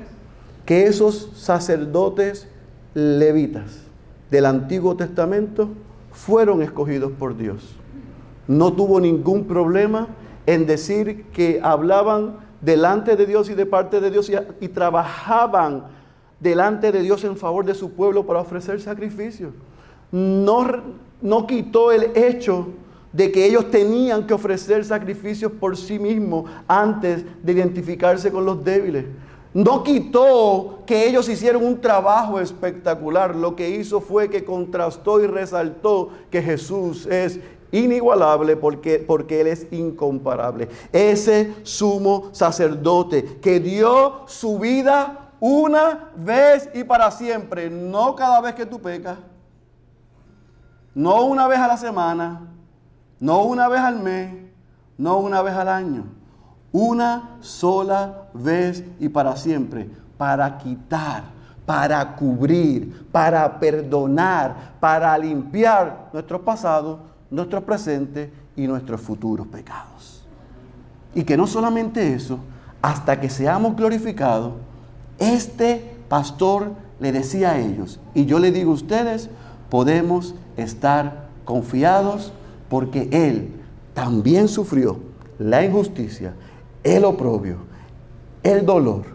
que 0.65 0.85
esos 0.85 1.31
sacerdotes 1.35 2.47
levitas 2.93 3.79
del 4.31 4.45
Antiguo 4.45 4.95
Testamento 4.95 5.69
fueron 6.11 6.61
escogidos 6.61 7.11
por 7.11 7.37
Dios 7.37 7.75
no 8.51 8.73
tuvo 8.73 8.99
ningún 8.99 9.45
problema 9.45 10.09
en 10.45 10.65
decir 10.65 11.25
que 11.31 11.61
hablaban 11.63 12.35
delante 12.59 13.15
de 13.15 13.25
Dios 13.25 13.49
y 13.49 13.55
de 13.55 13.65
parte 13.65 14.01
de 14.01 14.11
Dios 14.11 14.29
y, 14.59 14.67
trabajaban 14.67 15.85
delante 16.39 16.91
de 16.91 17.01
Dios 17.01 17.23
en 17.23 17.37
favor 17.37 17.63
de 17.63 17.73
su 17.73 17.91
pueblo 17.91 18.25
para 18.25 18.41
ofrecer 18.41 18.81
sacrificios. 18.81 19.53
No, 20.11 20.67
no 21.21 21.47
quitó 21.47 21.93
el 21.93 22.11
hecho 22.15 22.67
de 23.13 23.31
que 23.31 23.45
ellos 23.45 23.71
tenían 23.71 24.27
que 24.27 24.33
ofrecer 24.33 24.83
sacrificios 24.83 25.51
por 25.53 25.77
sí 25.77 25.97
mismos 25.97 26.49
antes 26.67 27.23
de 27.41 27.53
identificarse 27.53 28.31
con 28.31 28.45
los 28.45 28.63
débiles. 28.63 29.05
No 29.53 29.83
quitó 29.83 30.79
que 30.85 31.07
ellos 31.07 31.27
hicieron 31.29 31.65
un 31.65 31.79
trabajo 31.79 32.39
espectacular. 32.39 33.35
Lo 33.35 33.55
que 33.55 33.69
hizo 33.69 33.99
fue 33.99 34.29
que 34.29 34.45
contrastó 34.45 35.21
y 35.21 35.27
resaltó 35.27 36.09
que 36.29 36.41
Jesús 36.41 37.05
es 37.05 37.39
inigualable 37.71 38.55
porque, 38.57 38.99
porque 38.99 39.41
Él 39.41 39.47
es 39.47 39.67
incomparable. 39.71 40.69
Ese 40.91 41.53
sumo 41.63 42.29
sacerdote 42.31 43.39
que 43.41 43.59
dio 43.59 44.27
su 44.27 44.59
vida 44.59 45.31
una 45.39 46.11
vez 46.15 46.69
y 46.73 46.83
para 46.83 47.09
siempre, 47.11 47.69
no 47.69 48.15
cada 48.15 48.39
vez 48.41 48.53
que 48.53 48.65
tú 48.65 48.79
pecas, 48.79 49.17
no 50.93 51.25
una 51.25 51.47
vez 51.47 51.59
a 51.59 51.67
la 51.67 51.77
semana, 51.77 52.41
no 53.19 53.43
una 53.43 53.67
vez 53.67 53.79
al 53.79 53.99
mes, 53.99 54.35
no 54.97 55.17
una 55.17 55.41
vez 55.41 55.55
al 55.55 55.67
año, 55.67 56.03
una 56.71 57.37
sola 57.39 58.27
vez 58.33 58.83
y 58.99 59.09
para 59.09 59.35
siempre, 59.35 59.89
para 60.17 60.57
quitar, 60.57 61.23
para 61.65 62.15
cubrir, 62.15 63.07
para 63.11 63.59
perdonar, 63.59 64.75
para 64.79 65.17
limpiar 65.17 66.09
nuestro 66.13 66.43
pasado 66.43 67.10
nuestro 67.31 67.65
presente 67.65 68.31
y 68.55 68.67
nuestros 68.67 69.01
futuros 69.01 69.47
pecados. 69.47 70.23
Y 71.15 71.23
que 71.23 71.37
no 71.37 71.47
solamente 71.47 72.13
eso, 72.13 72.39
hasta 72.81 73.19
que 73.19 73.29
seamos 73.29 73.75
glorificados, 73.75 74.53
este 75.17 75.95
pastor 76.09 76.73
le 76.99 77.11
decía 77.11 77.51
a 77.51 77.59
ellos, 77.59 77.99
y 78.13 78.25
yo 78.25 78.37
le 78.37 78.51
digo 78.51 78.71
a 78.71 78.75
ustedes, 78.75 79.29
podemos 79.69 80.35
estar 80.57 81.29
confiados 81.45 82.31
porque 82.69 83.09
Él 83.11 83.53
también 83.93 84.47
sufrió 84.47 84.99
la 85.39 85.63
injusticia, 85.63 86.33
el 86.83 87.05
oprobio, 87.05 87.57
el 88.43 88.65
dolor, 88.65 89.05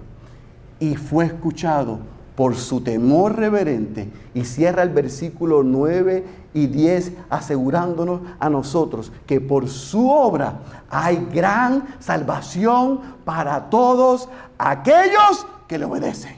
y 0.81 0.97
fue 0.97 1.27
escuchado 1.27 1.99
por 2.37 2.55
su 2.55 2.83
temor 2.83 3.37
reverente. 3.37 4.11
Y 4.35 4.45
cierra 4.45 4.83
el 4.83 4.91
versículo 4.91 5.63
9 5.63 6.25
y 6.55 6.67
10 6.67 7.13
asegurándonos 7.31 8.21
a 8.39 8.49
nosotros 8.49 9.11
que 9.27 9.41
por 9.41 9.69
su 9.69 10.11
obra 10.11 10.61
hay 10.91 11.27
gran 11.33 11.87
salvación 11.99 13.01
para 13.25 13.69
todos 13.69 14.29
aquellos 14.59 15.47
que 15.67 15.79
le 15.79 15.87
obedecen. 15.87 16.37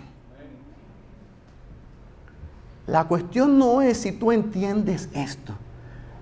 La 2.86 3.04
cuestión 3.04 3.58
no 3.58 3.82
es 3.82 3.98
si 3.98 4.12
tú 4.12 4.32
entiendes 4.32 5.10
esto. 5.12 5.52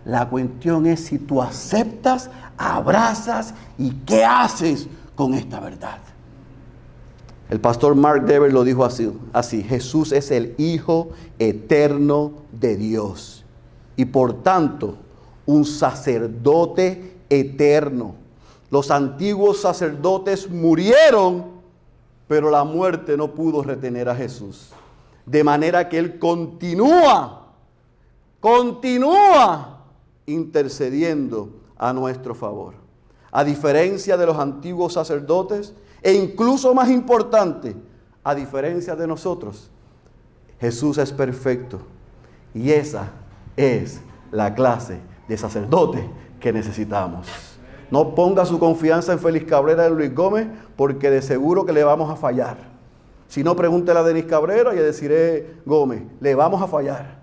La 0.05 0.29
cuestión 0.29 0.87
es 0.87 1.05
si 1.05 1.19
tú 1.19 1.43
aceptas, 1.43 2.31
abrazas 2.57 3.55
y 3.79 3.91
qué 3.91 4.25
haces 4.25 4.89
con 5.15 5.35
esta 5.35 5.61
verdad. 5.61 5.99
El 7.49 7.61
pastor 7.61 7.95
Mark 7.95 8.25
Dever 8.25 8.53
lo 8.53 8.65
dijo 8.65 8.85
así, 8.85 9.13
así, 9.33 9.63
Jesús 9.63 10.11
es 10.13 10.31
el 10.31 10.55
Hijo 10.59 11.11
eterno 11.39 12.33
de 12.53 12.77
Dios 12.77 13.45
y 13.97 14.05
por 14.05 14.43
tanto 14.43 14.97
un 15.47 15.65
sacerdote 15.65 17.17
eterno 17.29 18.15
Los 18.71 18.91
antiguos 18.91 19.61
sacerdotes 19.61 20.51
murieron, 20.51 21.45
pero 22.27 22.51
la 22.51 22.65
muerte 22.65 23.17
no 23.17 23.33
pudo 23.33 23.63
retener 23.63 24.09
a 24.09 24.17
Jesús. 24.17 24.71
De 25.25 25.45
manera 25.45 25.89
que 25.89 25.99
Él 25.99 26.19
continúa, 26.19 27.47
continúa 28.41 29.85
intercediendo 30.27 31.51
a 31.79 31.93
nuestro 31.93 32.35
favor. 32.35 32.75
A 33.31 33.45
diferencia 33.45 34.17
de 34.17 34.27
los 34.27 34.37
antiguos 34.37 34.95
sacerdotes, 34.95 35.73
e 36.03 36.13
incluso 36.13 36.75
más 36.75 36.91
importante, 36.91 37.75
a 38.23 38.35
diferencia 38.35 38.97
de 38.97 39.07
nosotros, 39.07 39.71
Jesús 40.61 40.99
es 40.99 41.13
perfecto. 41.13 41.81
Y 42.55 42.73
esa 42.73 43.11
es 43.57 44.01
la 44.33 44.55
clase 44.55 44.99
de 45.29 45.37
sacerdote 45.37 46.09
que 46.41 46.53
necesitamos. 46.53 47.27
No 47.91 48.15
ponga 48.15 48.45
su 48.45 48.59
confianza 48.59 49.13
en 49.13 49.19
Félix 49.19 49.47
Cabrera 49.47 49.87
y 49.87 49.91
Luis 49.91 50.15
Gómez, 50.15 50.49
porque 50.77 51.11
de 51.11 51.23
seguro 51.23 51.65
que 51.65 51.73
le 51.73 51.85
vamos 51.85 52.11
a 52.11 52.17
fallar. 52.17 52.57
Si 53.29 53.43
no, 53.43 53.57
pregúntele 53.57 53.99
a 53.99 54.03
Denis 54.03 54.25
Cabrera 54.25 54.73
y 54.73 54.77
le 54.77 54.83
deciré, 54.83 55.57
Gómez, 55.65 56.03
le 56.21 56.35
vamos 56.35 56.63
a 56.63 56.67
fallar. 56.67 57.21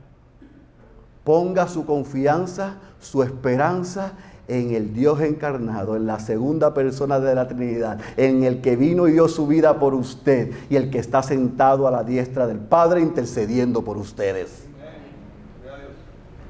Ponga 1.23 1.67
su 1.67 1.85
confianza, 1.85 2.77
su 2.99 3.23
esperanza 3.23 4.13
en 4.47 4.73
el 4.73 4.93
Dios 4.93 5.21
encarnado, 5.21 5.95
en 5.95 6.05
la 6.05 6.19
segunda 6.19 6.73
persona 6.73 7.19
de 7.19 7.33
la 7.33 7.47
Trinidad, 7.47 7.99
en 8.17 8.43
el 8.43 8.61
que 8.61 8.75
vino 8.75 9.07
y 9.07 9.13
dio 9.13 9.27
su 9.27 9.47
vida 9.47 9.79
por 9.79 9.93
usted 9.93 10.51
y 10.69 10.75
el 10.75 10.89
que 10.89 10.99
está 10.99 11.23
sentado 11.23 11.87
a 11.87 11.91
la 11.91 12.03
diestra 12.03 12.45
del 12.45 12.59
Padre 12.59 13.01
intercediendo 13.01 13.83
por 13.83 13.97
ustedes. 13.97 14.65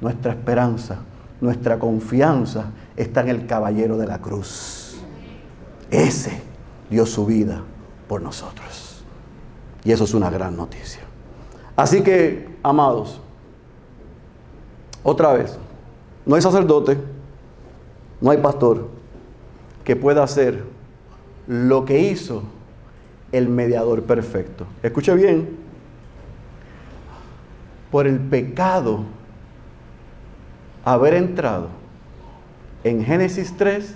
Nuestra 0.00 0.32
esperanza, 0.32 0.98
nuestra 1.40 1.78
confianza 1.78 2.66
está 2.96 3.20
en 3.20 3.28
el 3.28 3.46
caballero 3.46 3.96
de 3.96 4.06
la 4.06 4.20
cruz. 4.20 4.96
Ese 5.90 6.42
dio 6.90 7.06
su 7.06 7.24
vida 7.24 7.62
por 8.08 8.20
nosotros. 8.20 9.04
Y 9.84 9.92
eso 9.92 10.04
es 10.04 10.14
una 10.14 10.30
gran 10.30 10.56
noticia. 10.56 11.02
Así 11.76 12.02
que, 12.02 12.56
amados, 12.62 13.20
otra 15.02 15.32
vez, 15.32 15.58
no 16.24 16.34
hay 16.34 16.42
sacerdote, 16.42 16.98
no 18.24 18.30
hay 18.30 18.38
pastor 18.38 18.88
que 19.84 19.96
pueda 19.96 20.22
hacer 20.22 20.64
lo 21.46 21.84
que 21.84 22.00
hizo 22.00 22.42
el 23.32 23.50
mediador 23.50 24.04
perfecto. 24.04 24.64
Escuche 24.82 25.14
bien, 25.14 25.58
por 27.90 28.06
el 28.06 28.18
pecado 28.18 29.00
haber 30.86 31.12
entrado 31.12 31.68
en 32.82 33.04
Génesis 33.04 33.54
3, 33.58 33.94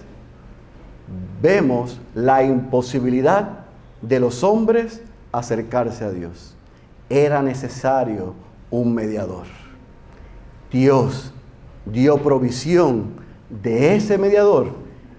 vemos 1.41 1.99
la 2.15 2.43
imposibilidad 2.43 3.61
de 4.03 4.21
los 4.21 4.45
hombres 4.45 5.01
acercarse 5.33 6.05
a 6.05 6.11
Dios. 6.11 6.55
Era 7.09 7.41
necesario 7.41 8.35
un 8.71 8.95
mediador. 8.95 9.47
Dios 10.71 11.33
dio 11.87 12.19
provisión 12.19 13.27
de 13.51 13.97
ese 13.97 14.19
mediador 14.19 14.73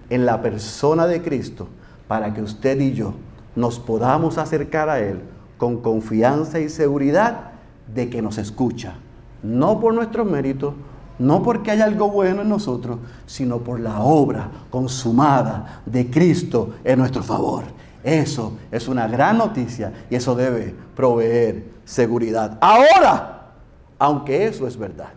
en 0.08 0.26
la 0.26 0.42
persona 0.42 1.06
de 1.06 1.22
Cristo 1.22 1.68
para 2.08 2.34
que 2.34 2.42
usted 2.42 2.80
y 2.80 2.92
yo 2.92 3.14
nos 3.56 3.78
podamos 3.78 4.38
acercar 4.38 4.88
a 4.88 5.00
Él 5.00 5.20
con 5.58 5.78
confianza 5.78 6.60
y 6.60 6.68
seguridad 6.68 7.52
de 7.92 8.08
que 8.08 8.22
nos 8.22 8.38
escucha, 8.38 8.94
no 9.42 9.80
por 9.80 9.94
nuestros 9.94 10.28
méritos, 10.28 10.74
no 11.18 11.42
porque 11.42 11.70
hay 11.70 11.80
algo 11.80 12.08
bueno 12.08 12.42
en 12.42 12.48
nosotros, 12.48 12.98
sino 13.26 13.58
por 13.58 13.78
la 13.78 14.00
obra 14.00 14.50
consumada 14.70 15.82
de 15.84 16.10
Cristo 16.10 16.74
en 16.82 16.98
nuestro 16.98 17.22
favor. 17.22 17.64
Eso 18.02 18.56
es 18.70 18.88
una 18.88 19.06
gran 19.06 19.36
noticia 19.36 19.92
y 20.08 20.14
eso 20.14 20.34
debe 20.34 20.74
proveer 20.96 21.64
seguridad. 21.84 22.56
Ahora, 22.62 23.52
aunque 23.98 24.46
eso 24.46 24.66
es 24.66 24.78
verdad, 24.78 25.10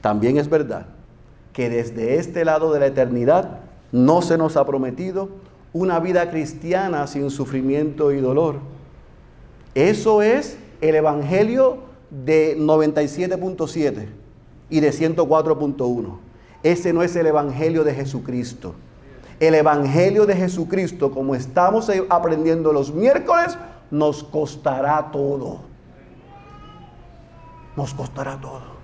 también 0.00 0.38
es 0.38 0.48
verdad 0.48 0.86
que 1.58 1.68
desde 1.68 2.20
este 2.20 2.44
lado 2.44 2.72
de 2.72 2.78
la 2.78 2.86
eternidad 2.86 3.58
no 3.90 4.22
se 4.22 4.38
nos 4.38 4.56
ha 4.56 4.64
prometido 4.64 5.28
una 5.72 5.98
vida 5.98 6.30
cristiana 6.30 7.08
sin 7.08 7.30
sufrimiento 7.30 8.12
y 8.12 8.20
dolor. 8.20 8.60
Eso 9.74 10.22
es 10.22 10.56
el 10.80 10.94
Evangelio 10.94 11.78
de 12.10 12.56
97.7 12.56 14.06
y 14.70 14.78
de 14.78 14.92
104.1. 14.92 16.18
Ese 16.62 16.92
no 16.92 17.02
es 17.02 17.16
el 17.16 17.26
Evangelio 17.26 17.82
de 17.82 17.92
Jesucristo. 17.92 18.76
El 19.40 19.56
Evangelio 19.56 20.26
de 20.26 20.36
Jesucristo, 20.36 21.10
como 21.10 21.34
estamos 21.34 21.90
aprendiendo 22.08 22.72
los 22.72 22.94
miércoles, 22.94 23.58
nos 23.90 24.22
costará 24.22 25.10
todo. 25.10 25.62
Nos 27.74 27.92
costará 27.94 28.40
todo. 28.40 28.78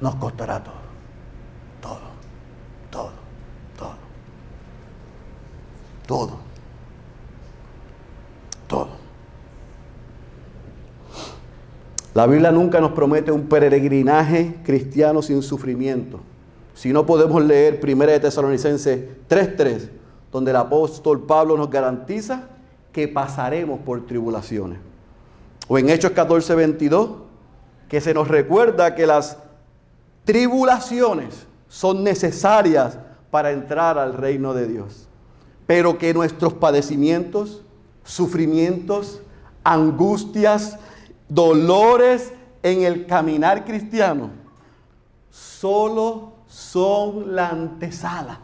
Nos 0.00 0.16
costará 0.16 0.64
todo. 0.64 0.75
Todo. 6.06 6.36
Todo. 8.68 8.88
La 12.14 12.26
Biblia 12.26 12.50
nunca 12.50 12.80
nos 12.80 12.92
promete 12.92 13.30
un 13.30 13.46
peregrinaje 13.46 14.56
cristiano 14.64 15.20
sin 15.20 15.42
sufrimiento. 15.42 16.20
Si 16.74 16.92
no 16.92 17.04
podemos 17.04 17.44
leer 17.44 17.80
1 17.82 18.06
de 18.06 18.20
Tesalonicenses 18.20 19.04
3:3, 19.28 19.90
donde 20.32 20.50
el 20.50 20.56
apóstol 20.56 21.26
Pablo 21.26 21.56
nos 21.56 21.70
garantiza 21.70 22.48
que 22.92 23.08
pasaremos 23.08 23.80
por 23.80 24.06
tribulaciones. 24.06 24.78
O 25.68 25.78
en 25.78 25.90
Hechos 25.90 26.12
14:22, 26.12 27.16
que 27.88 28.00
se 28.00 28.14
nos 28.14 28.28
recuerda 28.28 28.94
que 28.94 29.06
las 29.06 29.36
tribulaciones 30.24 31.46
son 31.76 32.02
necesarias 32.02 32.98
para 33.30 33.50
entrar 33.50 33.98
al 33.98 34.14
reino 34.14 34.54
de 34.54 34.66
Dios 34.66 35.06
pero 35.66 35.98
que 35.98 36.14
nuestros 36.14 36.54
padecimientos, 36.54 37.62
sufrimientos, 38.04 39.20
angustias, 39.64 40.78
dolores 41.28 42.32
en 42.62 42.82
el 42.82 43.06
caminar 43.06 43.64
cristiano, 43.64 44.30
solo 45.30 46.32
son 46.46 47.34
la 47.34 47.48
antesala 47.48 48.40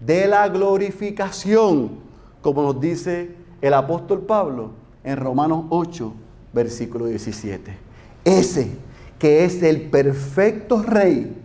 de 0.00 0.26
la 0.26 0.48
glorificación, 0.48 2.00
como 2.42 2.62
nos 2.62 2.80
dice 2.80 3.36
el 3.60 3.74
apóstol 3.74 4.22
Pablo 4.22 4.70
en 5.04 5.16
Romanos 5.16 5.66
8, 5.70 6.12
versículo 6.52 7.06
17. 7.06 7.76
Ese 8.24 8.70
que 9.18 9.44
es 9.44 9.62
el 9.62 9.82
perfecto 9.82 10.82
rey, 10.82 11.36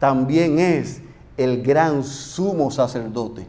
también 0.00 0.58
es 0.58 1.02
el 1.36 1.62
gran 1.62 2.02
sumo 2.02 2.72
sacerdote 2.72 3.46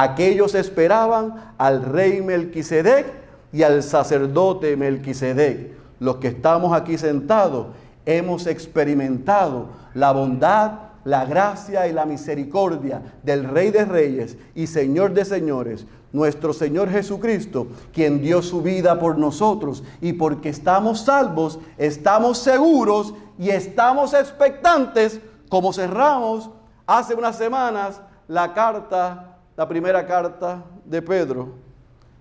Aquellos 0.00 0.54
esperaban 0.54 1.54
al 1.58 1.82
rey 1.82 2.22
Melquisedec 2.22 3.06
y 3.52 3.64
al 3.64 3.82
sacerdote 3.82 4.76
Melquisedec. 4.76 5.72
Los 5.98 6.18
que 6.18 6.28
estamos 6.28 6.72
aquí 6.72 6.96
sentados 6.98 7.66
hemos 8.06 8.46
experimentado 8.46 9.70
la 9.94 10.12
bondad, 10.12 10.72
la 11.04 11.24
gracia 11.24 11.88
y 11.88 11.92
la 11.92 12.06
misericordia 12.06 13.02
del 13.24 13.42
Rey 13.42 13.72
de 13.72 13.84
Reyes 13.84 14.36
y 14.54 14.68
Señor 14.68 15.14
de 15.14 15.24
Señores, 15.24 15.84
nuestro 16.12 16.52
Señor 16.52 16.90
Jesucristo, 16.90 17.66
quien 17.92 18.22
dio 18.22 18.40
su 18.40 18.62
vida 18.62 19.00
por 19.00 19.18
nosotros. 19.18 19.82
Y 20.00 20.12
porque 20.12 20.50
estamos 20.50 21.00
salvos, 21.00 21.58
estamos 21.76 22.38
seguros 22.38 23.14
y 23.36 23.50
estamos 23.50 24.14
expectantes, 24.14 25.20
como 25.48 25.72
cerramos 25.72 26.50
hace 26.86 27.14
unas 27.14 27.36
semanas 27.36 28.00
la 28.26 28.52
carta 28.54 29.38
la 29.58 29.66
primera 29.66 30.06
carta 30.06 30.62
de 30.84 31.02
Pedro, 31.02 31.48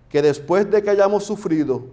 que 0.09 0.23
después 0.23 0.67
de 0.71 0.81
que 0.81 0.89
hayamos 0.89 1.23
sufrido 1.23 1.83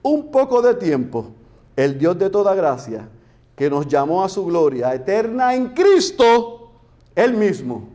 un 0.00 0.30
poco 0.30 0.62
de 0.62 0.74
tiempo, 0.74 1.26
el 1.74 1.98
Dios 1.98 2.16
de 2.16 2.30
toda 2.30 2.54
gracia, 2.54 3.08
que 3.56 3.68
nos 3.68 3.88
llamó 3.88 4.22
a 4.22 4.28
su 4.28 4.46
gloria 4.46 4.94
eterna 4.94 5.56
en 5.56 5.70
Cristo, 5.70 6.70
Él 7.16 7.34
mismo 7.34 7.88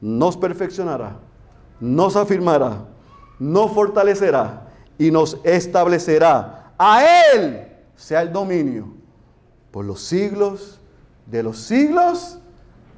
nos 0.00 0.36
perfeccionará, 0.36 1.16
nos 1.78 2.16
afirmará, 2.16 2.86
nos 3.38 3.70
fortalecerá 3.70 4.66
y 4.98 5.12
nos 5.12 5.38
establecerá. 5.44 6.72
A 6.76 7.04
Él 7.34 7.68
sea 7.94 8.20
el 8.20 8.32
dominio 8.32 8.88
por 9.70 9.84
los 9.84 10.00
siglos 10.00 10.80
de 11.26 11.42
los 11.42 11.58
siglos. 11.58 12.38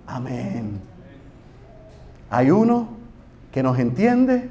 Amén. 0.07 0.81
Hay 2.31 2.51
uno 2.51 2.89
que 3.53 3.63
nos 3.63 3.79
entiende, 3.79 4.49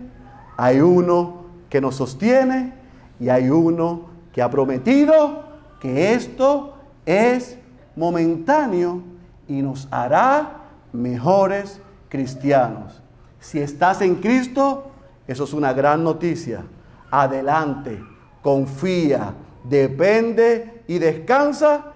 hay 0.57 0.80
uno 0.80 1.43
que 1.69 1.82
nos 1.82 1.95
sostiene 1.95 2.74
y 3.19 3.30
hay 3.30 3.49
uno 3.49 4.05
que 4.32 4.41
ha 4.41 4.49
prometido 4.49 5.43
que 5.80 6.13
esto 6.13 6.76
es 7.05 7.57
momentáneo 7.95 9.01
y 9.47 9.61
nos 9.61 9.88
hará 9.91 10.61
mejores 10.93 11.82
cristianos. 12.09 13.01
Si 13.39 13.59
estás 13.59 14.01
en 14.01 14.15
Cristo, 14.15 14.91
eso 15.28 15.43
es 15.43 15.53
una 15.53 15.74
gran 15.74 16.03
noticia. 16.03 16.63
Adelante, 17.11 18.01
confía, 18.41 19.34
depende 19.63 20.84
y 20.88 20.99
descansa. 20.99 21.93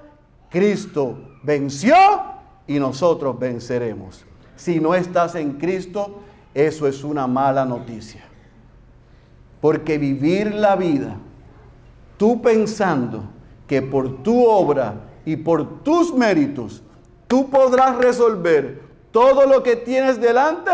Cristo 0.49 1.26
venció 1.47 1.95
y 2.67 2.77
nosotros 2.77 3.39
venceremos. 3.39 4.25
Si 4.57 4.81
no 4.81 4.93
estás 4.93 5.33
en 5.35 5.53
Cristo, 5.53 6.19
eso 6.53 6.85
es 6.87 7.05
una 7.05 7.25
mala 7.25 7.63
noticia. 7.63 8.25
Porque 9.61 9.97
vivir 9.97 10.53
la 10.53 10.75
vida, 10.75 11.15
tú 12.17 12.41
pensando 12.41 13.23
que 13.65 13.81
por 13.81 14.23
tu 14.23 14.45
obra 14.45 14.95
y 15.25 15.37
por 15.37 15.83
tus 15.83 16.13
méritos, 16.13 16.83
tú 17.27 17.49
podrás 17.49 17.95
resolver 17.95 18.81
todo 19.11 19.45
lo 19.45 19.63
que 19.63 19.77
tienes 19.77 20.19
delante, 20.19 20.71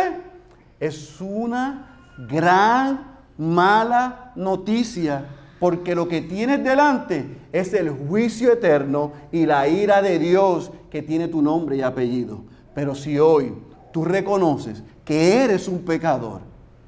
es 0.80 1.22
una 1.22 2.16
gran 2.28 3.20
mala 3.38 4.32
noticia. 4.36 5.28
Porque 5.64 5.96
lo 5.96 6.10
que 6.10 6.20
tienes 6.20 6.62
delante 6.62 7.26
es 7.54 7.74
el 7.74 7.90
juicio 7.90 8.52
eterno 8.52 9.14
y 9.32 9.46
la 9.46 9.66
ira 9.66 10.02
de 10.02 10.20
Dios 10.20 10.74
que 10.92 11.02
tiene 11.02 11.30
tu 11.30 11.42
nombre 11.42 11.78
y 11.78 11.82
apellido. 11.82 12.40
Pero 12.76 12.96
si 12.96 13.18
hoy 13.18 13.54
tú 13.94 14.04
reconoces 14.04 14.84
que 15.06 15.42
eres 15.42 15.70
un 15.70 15.80
pecador 15.84 16.42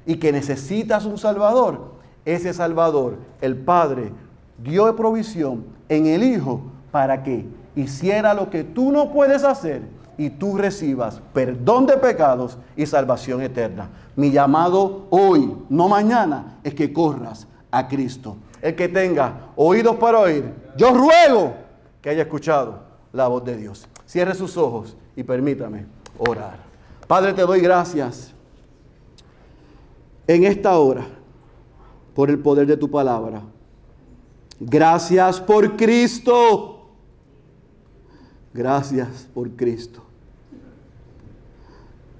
y 0.04 0.16
que 0.16 0.30
necesitas 0.30 1.06
un 1.06 1.16
Salvador, 1.16 1.92
ese 2.26 2.52
Salvador, 2.52 3.16
el 3.40 3.56
Padre, 3.56 4.12
dio 4.62 4.94
provisión 4.94 5.64
en 5.88 6.04
el 6.04 6.22
Hijo 6.22 6.60
para 6.90 7.22
que 7.22 7.46
hiciera 7.76 8.34
lo 8.34 8.50
que 8.50 8.62
tú 8.62 8.92
no 8.92 9.10
puedes 9.10 9.42
hacer 9.42 9.84
y 10.18 10.28
tú 10.28 10.58
recibas 10.58 11.22
perdón 11.32 11.86
de 11.86 11.96
pecados 11.96 12.58
y 12.76 12.84
salvación 12.84 13.40
eterna. 13.40 13.88
Mi 14.16 14.32
llamado 14.32 15.06
hoy, 15.08 15.56
no 15.70 15.88
mañana, 15.88 16.58
es 16.62 16.74
que 16.74 16.92
corras 16.92 17.46
a 17.70 17.88
Cristo. 17.88 18.36
El 18.66 18.74
que 18.74 18.88
tenga 18.88 19.52
oídos 19.54 19.94
para 19.94 20.18
oír, 20.18 20.52
yo 20.76 20.90
ruego 20.92 21.54
que 22.02 22.10
haya 22.10 22.22
escuchado 22.22 22.80
la 23.12 23.28
voz 23.28 23.44
de 23.44 23.56
Dios. 23.56 23.86
Cierre 24.04 24.34
sus 24.34 24.56
ojos 24.56 24.96
y 25.14 25.22
permítame 25.22 25.86
orar. 26.18 26.58
Padre, 27.06 27.32
te 27.32 27.42
doy 27.42 27.60
gracias 27.60 28.34
en 30.26 30.42
esta 30.42 30.76
hora 30.80 31.06
por 32.12 32.28
el 32.28 32.40
poder 32.40 32.66
de 32.66 32.76
tu 32.76 32.90
palabra. 32.90 33.40
Gracias 34.58 35.40
por 35.40 35.76
Cristo. 35.76 36.88
Gracias 38.52 39.28
por 39.32 39.48
Cristo. 39.50 40.02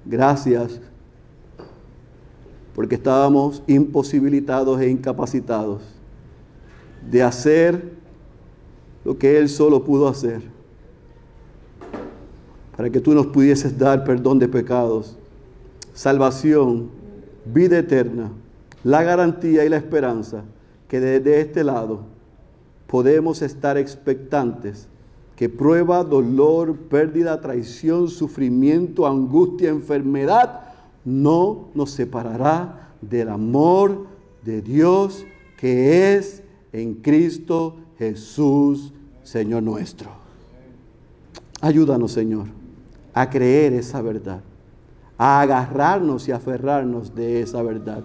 Gracias 0.05 0.79
porque 2.73 2.95
estábamos 2.95 3.61
imposibilitados 3.67 4.79
e 4.79 4.89
incapacitados 4.89 5.96
de 7.09 7.23
hacer 7.23 7.93
lo 9.03 9.17
que 9.17 9.37
Él 9.37 9.49
solo 9.49 9.83
pudo 9.83 10.07
hacer, 10.07 10.41
para 12.75 12.89
que 12.89 12.99
tú 12.99 13.13
nos 13.13 13.27
pudieses 13.27 13.77
dar 13.77 14.03
perdón 14.03 14.39
de 14.39 14.47
pecados, 14.47 15.17
salvación, 15.93 16.89
vida 17.45 17.79
eterna, 17.79 18.31
la 18.83 19.03
garantía 19.03 19.65
y 19.65 19.69
la 19.69 19.77
esperanza 19.77 20.43
que 20.87 20.99
desde 20.99 21.41
este 21.41 21.63
lado 21.63 22.01
podemos 22.87 23.41
estar 23.41 23.77
expectantes 23.77 24.87
que 25.35 25.49
prueba, 25.49 26.03
dolor, 26.03 26.75
pérdida, 26.75 27.39
traición, 27.39 28.09
sufrimiento, 28.09 29.05
angustia, 29.05 29.69
enfermedad, 29.69 30.61
no 31.05 31.69
nos 31.75 31.91
separará 31.91 32.89
del 33.01 33.29
amor 33.29 34.07
de 34.43 34.61
Dios 34.61 35.25
que 35.57 36.15
es 36.15 36.41
en 36.71 36.95
Cristo 36.95 37.77
Jesús, 37.97 38.93
Señor 39.23 39.63
nuestro. 39.63 40.09
Ayúdanos, 41.61 42.11
Señor, 42.11 42.47
a 43.13 43.29
creer 43.29 43.73
esa 43.73 44.01
verdad, 44.01 44.41
a 45.17 45.41
agarrarnos 45.41 46.27
y 46.27 46.31
aferrarnos 46.31 47.15
de 47.15 47.41
esa 47.41 47.63
verdad 47.63 48.03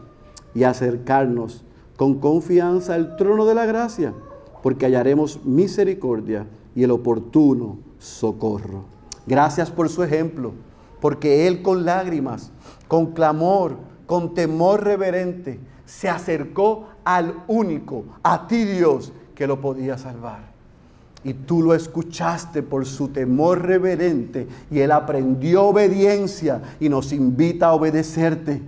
y 0.55 0.65
acercarnos 0.65 1.65
con 1.97 2.19
confianza 2.19 2.95
al 2.95 3.17
trono 3.17 3.45
de 3.45 3.55
la 3.55 3.67
gracia, 3.67 4.15
porque 4.63 4.87
hallaremos 4.87 5.45
misericordia 5.45 6.47
y 6.75 6.83
el 6.83 6.91
oportuno 6.91 7.79
socorro. 7.99 8.85
Gracias 9.27 9.71
por 9.71 9.89
su 9.89 10.03
ejemplo, 10.03 10.53
porque 11.01 11.47
Él 11.47 11.63
con 11.63 11.85
lágrimas, 11.85 12.51
con 12.89 13.13
clamor, 13.13 13.77
con 14.07 14.35
temor 14.35 14.83
reverente, 14.83 15.61
se 15.85 16.09
acercó 16.09 16.87
al 17.05 17.35
único, 17.49 18.05
a 18.23 18.47
ti 18.47 18.65
Dios, 18.65 19.13
que 19.35 19.47
lo 19.47 19.61
podía 19.61 19.99
salvar. 19.99 20.53
Y 21.25 21.35
tú 21.35 21.63
lo 21.63 21.75
escuchaste 21.75 22.63
por 22.63 22.85
su 22.85 23.09
temor 23.09 23.63
reverente 23.63 24.49
y 24.71 24.81
él 24.81 24.91
aprendió 24.91 25.65
obediencia 25.65 26.61
y 26.81 26.89
nos 26.89 27.13
invita 27.13 27.67
a 27.67 27.73
obedecerte. 27.75 28.61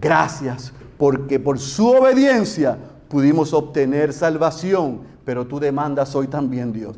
Gracias, 0.00 0.72
porque 0.98 1.38
por 1.38 1.58
su 1.58 1.88
obediencia 1.88 2.76
pudimos 3.08 3.52
obtener 3.52 4.12
salvación, 4.12 5.00
pero 5.24 5.46
tú 5.46 5.60
demandas 5.60 6.14
hoy 6.16 6.26
también, 6.26 6.72
Dios, 6.72 6.96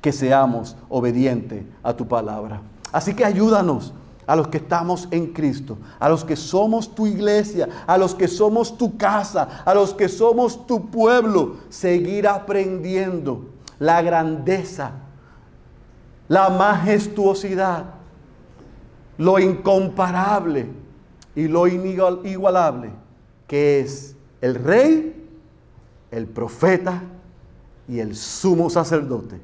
que 0.00 0.12
seamos 0.12 0.76
obedientes 0.88 1.64
a 1.82 1.94
tu 1.94 2.08
palabra. 2.08 2.62
Así 2.90 3.14
que 3.14 3.24
ayúdanos 3.24 3.92
a 4.26 4.36
los 4.36 4.48
que 4.48 4.58
estamos 4.58 5.08
en 5.10 5.32
Cristo, 5.32 5.78
a 5.98 6.08
los 6.08 6.24
que 6.24 6.36
somos 6.36 6.94
tu 6.94 7.06
iglesia, 7.06 7.68
a 7.86 7.98
los 7.98 8.14
que 8.14 8.28
somos 8.28 8.76
tu 8.76 8.96
casa, 8.96 9.62
a 9.64 9.74
los 9.74 9.94
que 9.94 10.08
somos 10.08 10.66
tu 10.66 10.90
pueblo, 10.90 11.56
seguir 11.68 12.26
aprendiendo 12.26 13.46
la 13.78 14.02
grandeza, 14.02 14.92
la 16.28 16.48
majestuosidad, 16.48 17.84
lo 19.18 19.38
incomparable 19.38 20.68
y 21.36 21.48
lo 21.48 21.66
inigualable 21.66 22.90
que 23.46 23.80
es 23.80 24.16
el 24.40 24.54
rey, 24.54 25.28
el 26.10 26.26
profeta 26.26 27.02
y 27.88 28.00
el 28.00 28.16
sumo 28.16 28.70
sacerdote, 28.70 29.40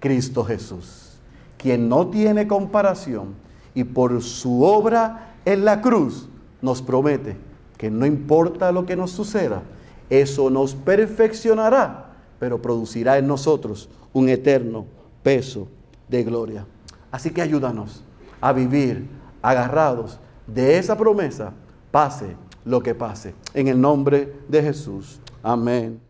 Cristo 0.00 0.44
Jesús, 0.44 1.18
quien 1.56 1.88
no 1.88 2.08
tiene 2.08 2.46
comparación 2.46 3.34
y 3.78 3.84
por 3.84 4.20
su 4.24 4.64
obra 4.64 5.36
en 5.44 5.64
la 5.64 5.80
cruz 5.80 6.28
nos 6.60 6.82
promete 6.82 7.36
que 7.76 7.92
no 7.92 8.06
importa 8.06 8.72
lo 8.72 8.84
que 8.84 8.96
nos 8.96 9.12
suceda, 9.12 9.62
eso 10.10 10.50
nos 10.50 10.74
perfeccionará, 10.74 12.16
pero 12.40 12.60
producirá 12.60 13.18
en 13.18 13.28
nosotros 13.28 13.88
un 14.12 14.28
eterno 14.28 14.84
peso 15.22 15.68
de 16.08 16.24
gloria. 16.24 16.66
Así 17.12 17.30
que 17.30 17.40
ayúdanos 17.40 18.02
a 18.40 18.52
vivir 18.52 19.08
agarrados 19.42 20.18
de 20.48 20.76
esa 20.76 20.98
promesa, 20.98 21.52
pase 21.92 22.34
lo 22.64 22.82
que 22.82 22.96
pase. 22.96 23.32
En 23.54 23.68
el 23.68 23.80
nombre 23.80 24.40
de 24.48 24.60
Jesús. 24.60 25.20
Amén. 25.40 26.07